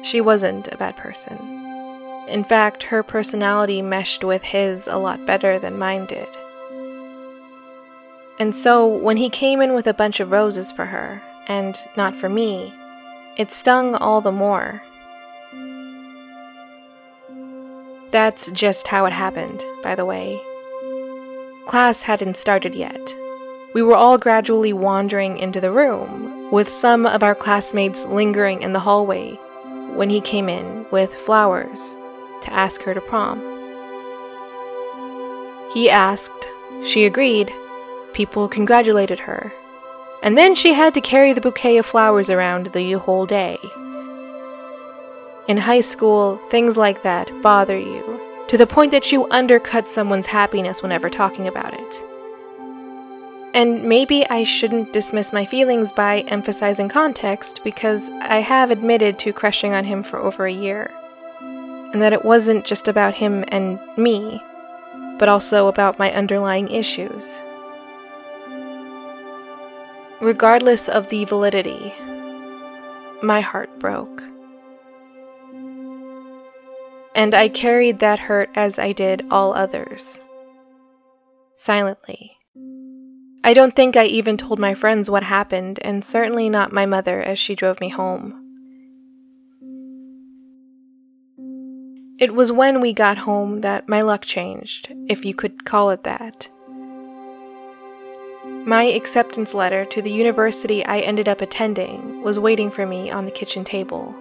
She 0.05 0.21
wasn't 0.21 0.69
a 0.69 0.77
bad 0.77 0.97
person. 0.97 1.37
In 2.29 2.45
fact, 2.45 2.85
her 2.85 3.03
personality 3.03 3.83
meshed 3.83 4.23
with 4.23 4.45
his 4.45 4.87
a 4.87 4.99
lot 4.99 5.27
better 5.27 5.59
than 5.59 5.81
mine 5.81 6.07
did. 6.07 6.29
And 8.39 8.55
so, 8.55 8.87
when 8.87 9.17
he 9.17 9.31
came 9.31 9.61
in 9.61 9.75
with 9.75 9.89
a 9.89 9.95
bunch 9.95 10.21
of 10.21 10.31
roses 10.31 10.71
for 10.71 10.85
her, 10.87 11.21
and 11.49 11.77
not 11.97 12.15
for 12.15 12.29
me, 12.29 12.73
it 13.37 13.53
stung 13.53 13.95
all 13.95 14.21
the 14.21 14.33
more. 14.33 14.83
That's 18.11 18.51
just 18.53 18.87
how 18.87 19.05
it 19.05 19.13
happened, 19.13 19.65
by 19.83 19.95
the 19.95 20.05
way. 20.05 20.41
Class 21.67 22.03
hadn't 22.03 22.37
started 22.37 22.75
yet. 22.75 23.15
We 23.75 23.83
were 23.83 23.97
all 23.97 24.17
gradually 24.17 24.73
wandering 24.73 25.37
into 25.37 25.61
the 25.61 25.73
room, 25.73 26.51
with 26.51 26.73
some 26.73 27.05
of 27.05 27.23
our 27.23 27.35
classmates 27.35 28.05
lingering 28.05 28.63
in 28.63 28.73
the 28.73 28.81
hallway 28.81 29.33
when 29.97 30.09
he 30.09 30.21
came 30.21 30.49
in 30.49 30.87
with 30.91 31.13
flowers 31.13 31.95
to 32.43 32.53
ask 32.53 32.83
her 32.83 32.95
to 32.95 33.01
prom. 33.01 33.41
He 35.73 35.91
asked, 35.91 36.49
she 36.85 37.05
agreed, 37.05 37.53
people 38.13 38.49
congratulated 38.49 39.19
her, 39.19 39.53
and 40.23 40.37
then 40.37 40.55
she 40.55 40.73
had 40.73 40.95
to 40.95 41.01
carry 41.01 41.33
the 41.33 41.41
bouquet 41.41 41.77
of 41.77 41.87
flowers 41.87 42.31
around 42.31 42.67
the 42.69 42.93
whole 42.93 43.27
day. 43.27 43.59
In 45.49 45.57
high 45.57 45.81
school, 45.81 46.39
things 46.51 46.77
like 46.77 47.03
that 47.03 47.31
bother 47.43 47.79
you, 47.79 48.21
to 48.49 48.59
the 48.59 48.67
point 48.67 48.91
that 48.91 49.13
you 49.13 49.29
undercut 49.31 49.89
someone's 49.89 50.27
happiness 50.27 50.83
whenever 50.83 51.09
talking 51.09 51.47
about 51.47 51.73
it. 51.75 52.05
And 53.55 53.85
maybe 53.85 54.27
I 54.29 54.45
shouldn't 54.45 54.93
dismiss 54.93 55.33
my 55.33 55.45
feelings 55.45 55.93
by 55.93 56.21
emphasizing 56.29 56.89
context 56.89 57.63
because 57.65 58.11
I 58.21 58.41
have 58.41 58.71
admitted 58.71 59.19
to 59.21 59.33
crushing 59.33 59.73
on 59.73 59.85
him 59.85 60.03
for 60.03 60.19
over 60.19 60.47
a 60.47 60.53
year 60.53 60.91
and 61.41 62.03
that 62.03 62.13
it 62.13 62.25
wasn't 62.25 62.67
just 62.67 62.89
about 62.89 63.15
him 63.15 63.45
and 63.49 63.79
me, 63.97 64.43
but 65.19 65.29
also 65.29 65.69
about 65.69 65.99
my 65.99 66.13
underlying 66.13 66.69
issues. 66.69 67.41
Regardless 70.21 70.89
of 70.89 71.11
the 71.11 71.27
validity, 71.27 71.95
my 73.23 73.43
heart 73.43 73.79
broke. 73.79 74.23
And 77.15 77.35
I 77.35 77.49
carried 77.51 77.99
that 77.99 78.19
hurt 78.19 78.49
as 78.55 78.79
I 78.79 78.93
did 78.93 79.27
all 79.31 79.53
others. 79.53 80.19
Silently. 81.59 82.37
I 83.45 83.53
don't 83.53 83.77
think 83.77 83.97
I 83.97 84.07
even 84.07 84.39
told 84.39 84.59
my 84.59 84.75
friends 84.75 85.11
what 85.11 85.23
happened, 85.23 85.79
and 85.83 86.05
certainly 86.05 86.49
not 86.49 86.73
my 86.73 86.87
mother 86.87 87.21
as 87.21 87.39
she 87.39 87.55
drove 87.55 87.81
me 87.81 87.91
home. 87.91 88.43
It 92.19 92.35
was 92.35 92.51
when 92.51 92.81
we 92.81 92.95
got 92.95 93.19
home 93.19 93.61
that 93.61 93.87
my 93.87 94.01
luck 94.01 94.23
changed, 94.23 94.93
if 95.09 95.27
you 95.27 95.35
could 95.35 95.67
call 95.67 95.91
it 95.91 96.05
that. 96.05 96.49
My 98.69 98.83
acceptance 98.83 99.55
letter 99.55 99.85
to 99.85 100.03
the 100.03 100.11
university 100.11 100.85
I 100.85 100.99
ended 100.99 101.29
up 101.29 101.41
attending 101.41 102.21
was 102.23 102.37
waiting 102.37 102.69
for 102.69 102.85
me 102.85 103.13
on 103.13 103.25
the 103.25 103.31
kitchen 103.31 103.63
table. 103.63 104.13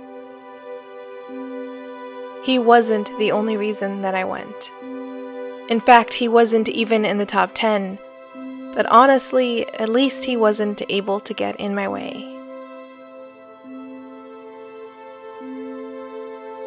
He 2.43 2.59
wasn't 2.59 3.09
the 3.17 3.31
only 3.31 3.57
reason 3.57 4.03
that 4.03 4.13
I 4.13 4.23
went. 4.23 4.71
In 5.67 5.79
fact, 5.79 6.13
he 6.13 6.27
wasn't 6.27 6.69
even 6.69 7.05
in 7.05 7.17
the 7.17 7.25
top 7.25 7.53
10, 7.55 7.97
but 8.75 8.85
honestly, 8.85 9.67
at 9.79 9.89
least 9.89 10.25
he 10.25 10.37
wasn't 10.37 10.83
able 10.89 11.19
to 11.21 11.33
get 11.33 11.55
in 11.55 11.73
my 11.73 11.87
way. 11.87 12.31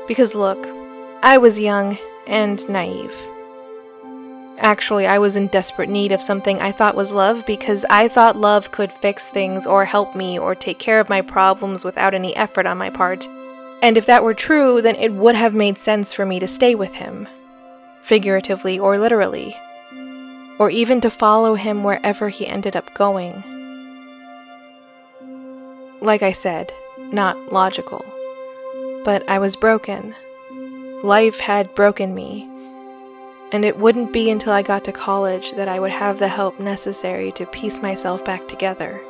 Because 0.09 0.35
look, 0.35 0.67
I 1.23 1.39
was 1.39 1.61
young 1.61 1.97
and 2.27 2.69
naive. 2.69 3.15
Actually, 4.61 5.07
I 5.07 5.19
was 5.19 5.37
in 5.37 5.47
desperate 5.47 5.89
need 5.89 6.11
of 6.11 6.21
something 6.21 6.61
I 6.61 6.73
thought 6.73 6.97
was 6.97 7.13
love 7.13 7.47
because 7.47 7.85
I 7.89 8.09
thought 8.09 8.35
love 8.37 8.73
could 8.73 8.91
fix 8.91 9.29
things 9.29 9.67
or 9.67 9.85
help 9.85 10.17
me 10.17 10.37
or 10.37 10.57
take 10.57 10.81
care 10.81 10.99
of 10.99 11.09
my 11.09 11.21
problems 11.21 11.85
without 11.85 12.13
any 12.13 12.35
effort 12.35 12.67
on 12.67 12.77
my 12.77 12.91
part. 12.91 13.29
And 13.83 13.97
if 13.97 14.07
that 14.07 14.25
were 14.25 14.35
true, 14.35 14.83
then 14.83 14.97
it 14.97 15.13
would 15.13 15.37
have 15.37 15.55
made 15.55 15.79
sense 15.79 16.13
for 16.13 16.27
me 16.27 16.41
to 16.41 16.49
stay 16.49 16.75
with 16.75 16.95
him, 16.95 17.29
figuratively 18.03 18.81
or 18.81 18.99
literally, 18.99 19.57
or 20.59 20.71
even 20.71 21.01
to 21.03 21.11
follow 21.11 21.55
him 21.55 21.85
wherever 21.85 22.29
he 22.29 22.45
ended 22.45 22.75
up 22.75 22.93
going. 22.95 23.45
Like 26.01 26.25
I 26.25 26.33
said, 26.33 26.73
not 27.13 27.53
logical. 27.53 28.05
But 29.05 29.29
I 29.31 29.39
was 29.39 29.55
broken. 29.55 30.17
Life 31.05 31.39
had 31.39 31.73
broken 31.77 32.13
me 32.13 32.51
and 33.53 33.65
it 33.65 33.79
wouldn't 33.79 34.13
be 34.13 34.31
until 34.31 34.53
I 34.53 34.63
got 34.63 34.85
to 34.85 34.93
college 34.93 35.53
that 35.53 35.69
I 35.69 35.81
would 35.81 35.91
have 35.91 36.19
the 36.19 36.29
help 36.29 36.61
necessary 36.61 37.33
to 37.33 37.47
piece 37.47 37.81
myself 37.81 38.25
back 38.25 38.47
together. 38.49 39.01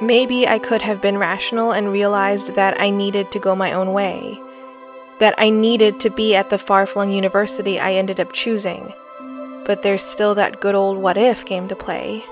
Maybe 0.00 0.48
I 0.48 0.58
could 0.58 0.82
have 0.82 1.00
been 1.00 1.18
rational 1.18 1.72
and 1.72 1.92
realized 1.92 2.54
that 2.54 2.80
I 2.80 2.90
needed 2.90 3.30
to 3.32 3.38
go 3.38 3.54
my 3.54 3.72
own 3.72 3.92
way, 3.92 4.40
that 5.18 5.34
I 5.36 5.50
needed 5.50 6.00
to 6.00 6.10
be 6.10 6.34
at 6.34 6.50
the 6.50 6.58
far 6.58 6.86
flung 6.86 7.10
university 7.10 7.78
I 7.78 7.94
ended 7.94 8.18
up 8.18 8.32
choosing. 8.32 8.92
But 9.66 9.82
there's 9.82 10.02
still 10.02 10.34
that 10.36 10.60
good 10.60 10.74
old 10.74 10.98
what 10.98 11.18
if 11.18 11.44
game 11.44 11.68
to 11.68 11.76
play. 11.76 12.24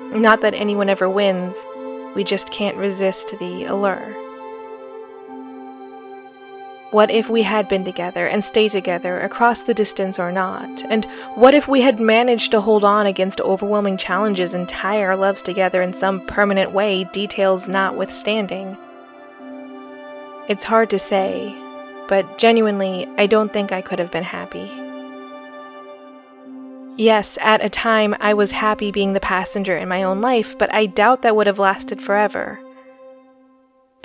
Not 0.00 0.40
that 0.42 0.54
anyone 0.54 0.88
ever 0.88 1.10
wins, 1.10 1.64
we 2.14 2.22
just 2.22 2.50
can't 2.50 2.76
resist 2.76 3.36
the 3.38 3.64
allure. 3.64 4.25
What 6.92 7.10
if 7.10 7.28
we 7.28 7.42
had 7.42 7.68
been 7.68 7.84
together 7.84 8.28
and 8.28 8.44
stayed 8.44 8.70
together 8.70 9.18
across 9.18 9.60
the 9.60 9.74
distance 9.74 10.20
or 10.20 10.30
not? 10.30 10.84
And 10.88 11.04
what 11.34 11.52
if 11.52 11.66
we 11.66 11.80
had 11.80 11.98
managed 11.98 12.52
to 12.52 12.60
hold 12.60 12.84
on 12.84 13.06
against 13.06 13.40
overwhelming 13.40 13.96
challenges 13.96 14.54
and 14.54 14.68
tie 14.68 15.02
our 15.02 15.16
loves 15.16 15.42
together 15.42 15.82
in 15.82 15.92
some 15.92 16.24
permanent 16.26 16.70
way, 16.70 17.02
details 17.12 17.68
notwithstanding? 17.68 18.78
It's 20.48 20.62
hard 20.62 20.88
to 20.90 20.98
say, 21.00 21.56
but 22.06 22.38
genuinely, 22.38 23.08
I 23.18 23.26
don't 23.26 23.52
think 23.52 23.72
I 23.72 23.82
could 23.82 23.98
have 23.98 24.12
been 24.12 24.22
happy. 24.22 24.70
Yes, 26.96 27.36
at 27.40 27.64
a 27.64 27.68
time 27.68 28.14
I 28.20 28.32
was 28.32 28.52
happy 28.52 28.92
being 28.92 29.12
the 29.12 29.20
passenger 29.20 29.76
in 29.76 29.88
my 29.88 30.04
own 30.04 30.20
life, 30.20 30.56
but 30.56 30.72
I 30.72 30.86
doubt 30.86 31.22
that 31.22 31.34
would 31.34 31.48
have 31.48 31.58
lasted 31.58 32.00
forever. 32.00 32.60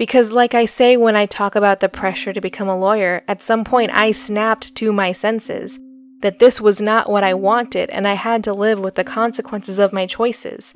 Because, 0.01 0.31
like 0.31 0.55
I 0.55 0.65
say 0.65 0.97
when 0.97 1.15
I 1.15 1.27
talk 1.27 1.55
about 1.55 1.79
the 1.79 1.87
pressure 1.87 2.33
to 2.33 2.41
become 2.41 2.67
a 2.67 2.75
lawyer, 2.75 3.21
at 3.27 3.43
some 3.43 3.63
point 3.63 3.91
I 3.93 4.13
snapped 4.13 4.73
to 4.77 4.91
my 4.91 5.11
senses 5.11 5.77
that 6.21 6.39
this 6.39 6.59
was 6.59 6.81
not 6.81 7.07
what 7.07 7.23
I 7.23 7.35
wanted 7.35 7.91
and 7.91 8.07
I 8.07 8.15
had 8.15 8.43
to 8.45 8.53
live 8.55 8.79
with 8.79 8.95
the 8.95 9.03
consequences 9.03 9.77
of 9.77 9.93
my 9.93 10.07
choices, 10.07 10.73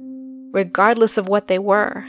regardless 0.52 1.18
of 1.18 1.28
what 1.28 1.48
they 1.48 1.58
were. 1.58 2.06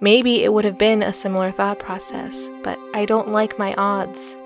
Maybe 0.00 0.44
it 0.44 0.52
would 0.52 0.64
have 0.64 0.78
been 0.78 1.02
a 1.02 1.12
similar 1.12 1.50
thought 1.50 1.80
process, 1.80 2.48
but 2.62 2.78
I 2.94 3.06
don't 3.06 3.30
like 3.30 3.58
my 3.58 3.74
odds. 3.74 4.36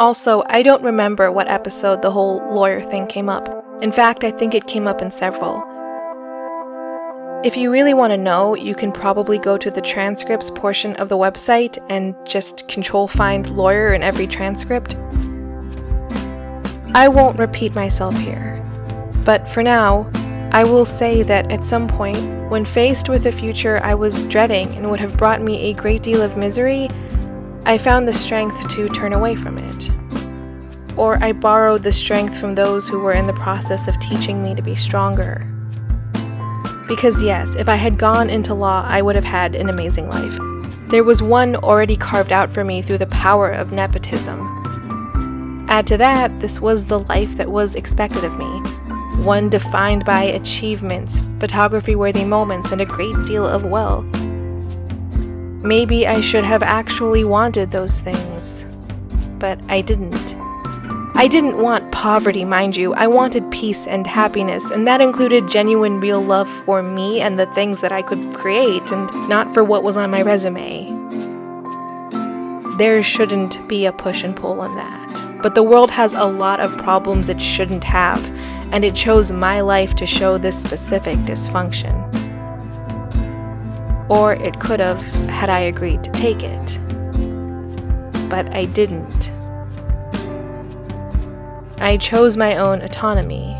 Also, 0.00 0.42
I 0.48 0.64
don't 0.64 0.82
remember 0.82 1.30
what 1.30 1.48
episode 1.48 2.02
the 2.02 2.10
whole 2.10 2.38
lawyer 2.52 2.80
thing 2.80 3.06
came 3.06 3.28
up. 3.28 3.59
In 3.82 3.92
fact, 3.92 4.24
I 4.24 4.30
think 4.30 4.54
it 4.54 4.66
came 4.66 4.86
up 4.86 5.00
in 5.00 5.10
several. 5.10 5.64
If 7.42 7.56
you 7.56 7.72
really 7.72 7.94
want 7.94 8.10
to 8.10 8.18
know, 8.18 8.54
you 8.54 8.74
can 8.74 8.92
probably 8.92 9.38
go 9.38 9.56
to 9.56 9.70
the 9.70 9.80
transcripts 9.80 10.50
portion 10.50 10.94
of 10.96 11.08
the 11.08 11.16
website 11.16 11.78
and 11.88 12.14
just 12.26 12.68
control 12.68 13.08
find 13.08 13.48
lawyer 13.48 13.94
in 13.94 14.02
every 14.02 14.26
transcript. 14.26 14.96
I 16.94 17.08
won't 17.08 17.38
repeat 17.38 17.74
myself 17.74 18.18
here, 18.18 18.62
but 19.24 19.48
for 19.48 19.62
now, 19.62 20.10
I 20.52 20.64
will 20.64 20.84
say 20.84 21.22
that 21.22 21.50
at 21.50 21.64
some 21.64 21.88
point, 21.88 22.18
when 22.50 22.66
faced 22.66 23.08
with 23.08 23.24
a 23.24 23.32
future 23.32 23.80
I 23.82 23.94
was 23.94 24.26
dreading 24.26 24.74
and 24.74 24.90
would 24.90 25.00
have 25.00 25.16
brought 25.16 25.40
me 25.40 25.70
a 25.70 25.74
great 25.74 26.02
deal 26.02 26.20
of 26.20 26.36
misery, 26.36 26.90
I 27.64 27.78
found 27.78 28.06
the 28.06 28.12
strength 28.12 28.68
to 28.74 28.90
turn 28.90 29.14
away 29.14 29.36
from 29.36 29.56
it 29.56 29.90
or 30.96 31.22
I 31.22 31.32
borrowed 31.32 31.82
the 31.82 31.92
strength 31.92 32.38
from 32.38 32.54
those 32.54 32.88
who 32.88 32.98
were 32.98 33.12
in 33.12 33.26
the 33.26 33.32
process 33.32 33.88
of 33.88 33.98
teaching 34.00 34.42
me 34.42 34.54
to 34.54 34.62
be 34.62 34.74
stronger. 34.74 35.46
Because, 36.88 37.22
yes, 37.22 37.54
if 37.54 37.68
I 37.68 37.76
had 37.76 37.98
gone 37.98 38.30
into 38.30 38.54
law, 38.54 38.84
I 38.86 39.02
would 39.02 39.14
have 39.14 39.24
had 39.24 39.54
an 39.54 39.68
amazing 39.68 40.08
life. 40.08 40.38
There 40.88 41.04
was 41.04 41.22
one 41.22 41.56
already 41.56 41.96
carved 41.96 42.32
out 42.32 42.52
for 42.52 42.64
me 42.64 42.82
through 42.82 42.98
the 42.98 43.06
power 43.06 43.50
of 43.50 43.72
nepotism. 43.72 44.46
Add 45.68 45.86
to 45.86 45.96
that, 45.98 46.40
this 46.40 46.60
was 46.60 46.86
the 46.86 47.00
life 47.00 47.36
that 47.36 47.50
was 47.50 47.74
expected 47.76 48.24
of 48.24 48.36
me 48.36 48.62
one 49.24 49.50
defined 49.50 50.04
by 50.06 50.22
achievements, 50.22 51.20
photography 51.38 51.94
worthy 51.94 52.24
moments, 52.24 52.72
and 52.72 52.80
a 52.80 52.86
great 52.86 53.14
deal 53.26 53.46
of 53.46 53.64
wealth. 53.64 54.06
Maybe 55.62 56.06
I 56.06 56.22
should 56.22 56.44
have 56.44 56.62
actually 56.62 57.24
wanted 57.24 57.70
those 57.70 58.00
things, 58.00 58.64
but 59.38 59.60
I 59.68 59.82
didn't. 59.82 60.39
I 61.20 61.28
didn't 61.28 61.58
want 61.58 61.92
poverty, 61.92 62.46
mind 62.46 62.78
you. 62.78 62.94
I 62.94 63.06
wanted 63.06 63.50
peace 63.50 63.86
and 63.86 64.06
happiness, 64.06 64.64
and 64.70 64.86
that 64.86 65.02
included 65.02 65.50
genuine, 65.50 66.00
real 66.00 66.22
love 66.22 66.48
for 66.64 66.82
me 66.82 67.20
and 67.20 67.38
the 67.38 67.44
things 67.44 67.82
that 67.82 67.92
I 67.92 68.00
could 68.00 68.32
create, 68.32 68.90
and 68.90 69.06
not 69.28 69.52
for 69.52 69.62
what 69.62 69.82
was 69.82 69.98
on 69.98 70.10
my 70.10 70.22
resume. 70.22 70.88
There 72.78 73.02
shouldn't 73.02 73.68
be 73.68 73.84
a 73.84 73.92
push 73.92 74.24
and 74.24 74.34
pull 74.34 74.62
on 74.62 74.74
that. 74.76 75.42
But 75.42 75.54
the 75.54 75.62
world 75.62 75.90
has 75.90 76.14
a 76.14 76.24
lot 76.24 76.58
of 76.58 76.74
problems 76.78 77.28
it 77.28 77.38
shouldn't 77.38 77.84
have, 77.84 78.24
and 78.72 78.82
it 78.82 78.94
chose 78.94 79.30
my 79.30 79.60
life 79.60 79.94
to 79.96 80.06
show 80.06 80.38
this 80.38 80.58
specific 80.58 81.18
dysfunction. 81.18 81.98
Or 84.08 84.32
it 84.32 84.58
could 84.58 84.80
have, 84.80 85.02
had 85.28 85.50
I 85.50 85.60
agreed 85.60 86.02
to 86.02 86.10
take 86.12 86.42
it. 86.42 86.78
But 88.30 88.54
I 88.54 88.64
didn't. 88.64 89.30
I 91.80 91.96
chose 91.96 92.36
my 92.36 92.56
own 92.56 92.82
autonomy. 92.82 93.56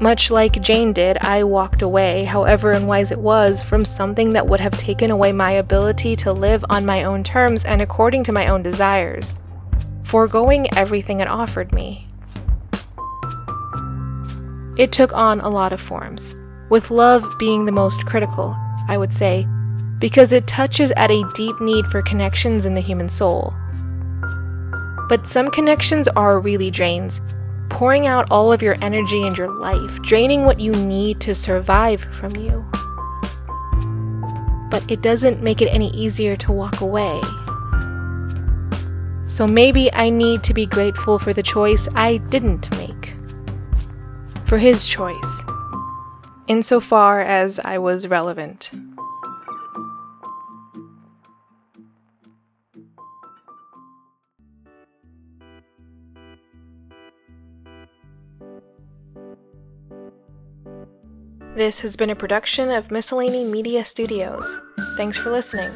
Much 0.00 0.30
like 0.30 0.62
Jane 0.62 0.92
did, 0.92 1.18
I 1.18 1.42
walked 1.42 1.82
away, 1.82 2.22
however 2.22 2.70
unwise 2.70 3.10
it 3.10 3.18
was, 3.18 3.64
from 3.64 3.84
something 3.84 4.32
that 4.34 4.46
would 4.46 4.60
have 4.60 4.78
taken 4.78 5.10
away 5.10 5.32
my 5.32 5.50
ability 5.50 6.14
to 6.16 6.32
live 6.32 6.64
on 6.70 6.86
my 6.86 7.02
own 7.02 7.24
terms 7.24 7.64
and 7.64 7.82
according 7.82 8.22
to 8.24 8.32
my 8.32 8.46
own 8.46 8.62
desires, 8.62 9.32
foregoing 10.04 10.68
everything 10.76 11.18
it 11.18 11.26
offered 11.26 11.72
me. 11.72 12.06
It 14.76 14.92
took 14.92 15.12
on 15.12 15.40
a 15.40 15.48
lot 15.48 15.72
of 15.72 15.80
forms, 15.80 16.32
with 16.70 16.92
love 16.92 17.26
being 17.40 17.64
the 17.64 17.72
most 17.72 18.06
critical, 18.06 18.56
I 18.88 18.96
would 18.96 19.12
say, 19.12 19.48
because 19.98 20.30
it 20.30 20.46
touches 20.46 20.92
at 20.92 21.10
a 21.10 21.28
deep 21.34 21.60
need 21.60 21.86
for 21.86 22.02
connections 22.02 22.64
in 22.64 22.74
the 22.74 22.80
human 22.80 23.08
soul. 23.08 23.52
But 25.08 25.26
some 25.26 25.48
connections 25.50 26.06
are 26.08 26.38
really 26.38 26.70
drains, 26.70 27.20
pouring 27.70 28.06
out 28.06 28.30
all 28.30 28.52
of 28.52 28.62
your 28.62 28.76
energy 28.82 29.26
and 29.26 29.36
your 29.36 29.48
life, 29.48 30.02
draining 30.02 30.44
what 30.44 30.60
you 30.60 30.72
need 30.72 31.20
to 31.20 31.34
survive 31.34 32.02
from 32.12 32.36
you. 32.36 32.64
But 34.70 34.84
it 34.90 35.00
doesn't 35.00 35.42
make 35.42 35.62
it 35.62 35.68
any 35.68 35.90
easier 35.90 36.36
to 36.36 36.52
walk 36.52 36.80
away. 36.80 37.20
So 39.28 39.46
maybe 39.46 39.92
I 39.92 40.10
need 40.10 40.42
to 40.44 40.54
be 40.54 40.66
grateful 40.66 41.18
for 41.18 41.32
the 41.32 41.42
choice 41.42 41.88
I 41.94 42.16
didn't 42.16 42.70
make. 42.78 43.14
For 44.46 44.58
his 44.58 44.86
choice, 44.86 45.40
insofar 46.48 47.20
as 47.20 47.58
I 47.60 47.78
was 47.78 48.08
relevant. 48.08 48.70
This 61.58 61.80
has 61.80 61.96
been 61.96 62.08
a 62.10 62.14
production 62.14 62.70
of 62.70 62.92
Miscellany 62.92 63.42
Media 63.42 63.84
Studios. 63.84 64.60
Thanks 64.96 65.18
for 65.18 65.32
listening. 65.32 65.72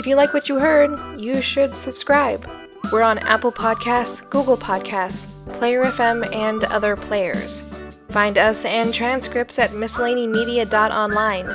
If 0.00 0.08
you 0.08 0.16
like 0.16 0.34
what 0.34 0.48
you 0.48 0.56
heard, 0.56 1.20
you 1.20 1.40
should 1.40 1.76
subscribe. 1.76 2.44
We're 2.90 3.02
on 3.02 3.18
Apple 3.18 3.52
Podcasts, 3.52 4.28
Google 4.28 4.56
Podcasts, 4.56 5.24
Player 5.52 5.84
FM, 5.84 6.34
and 6.34 6.64
other 6.64 6.96
players. 6.96 7.62
Find 8.08 8.36
us 8.36 8.64
and 8.64 8.92
transcripts 8.92 9.56
at 9.56 9.70
miscellanymedia.online 9.70 11.46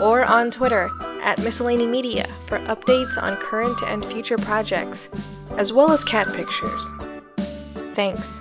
or 0.00 0.24
on 0.24 0.52
Twitter 0.52 0.88
at 1.20 1.38
miscellanymedia 1.38 2.30
for 2.46 2.60
updates 2.60 3.20
on 3.20 3.36
current 3.38 3.82
and 3.82 4.04
future 4.04 4.38
projects, 4.38 5.08
as 5.56 5.72
well 5.72 5.90
as 5.90 6.04
cat 6.04 6.32
pictures. 6.34 6.84
Thanks. 7.96 8.38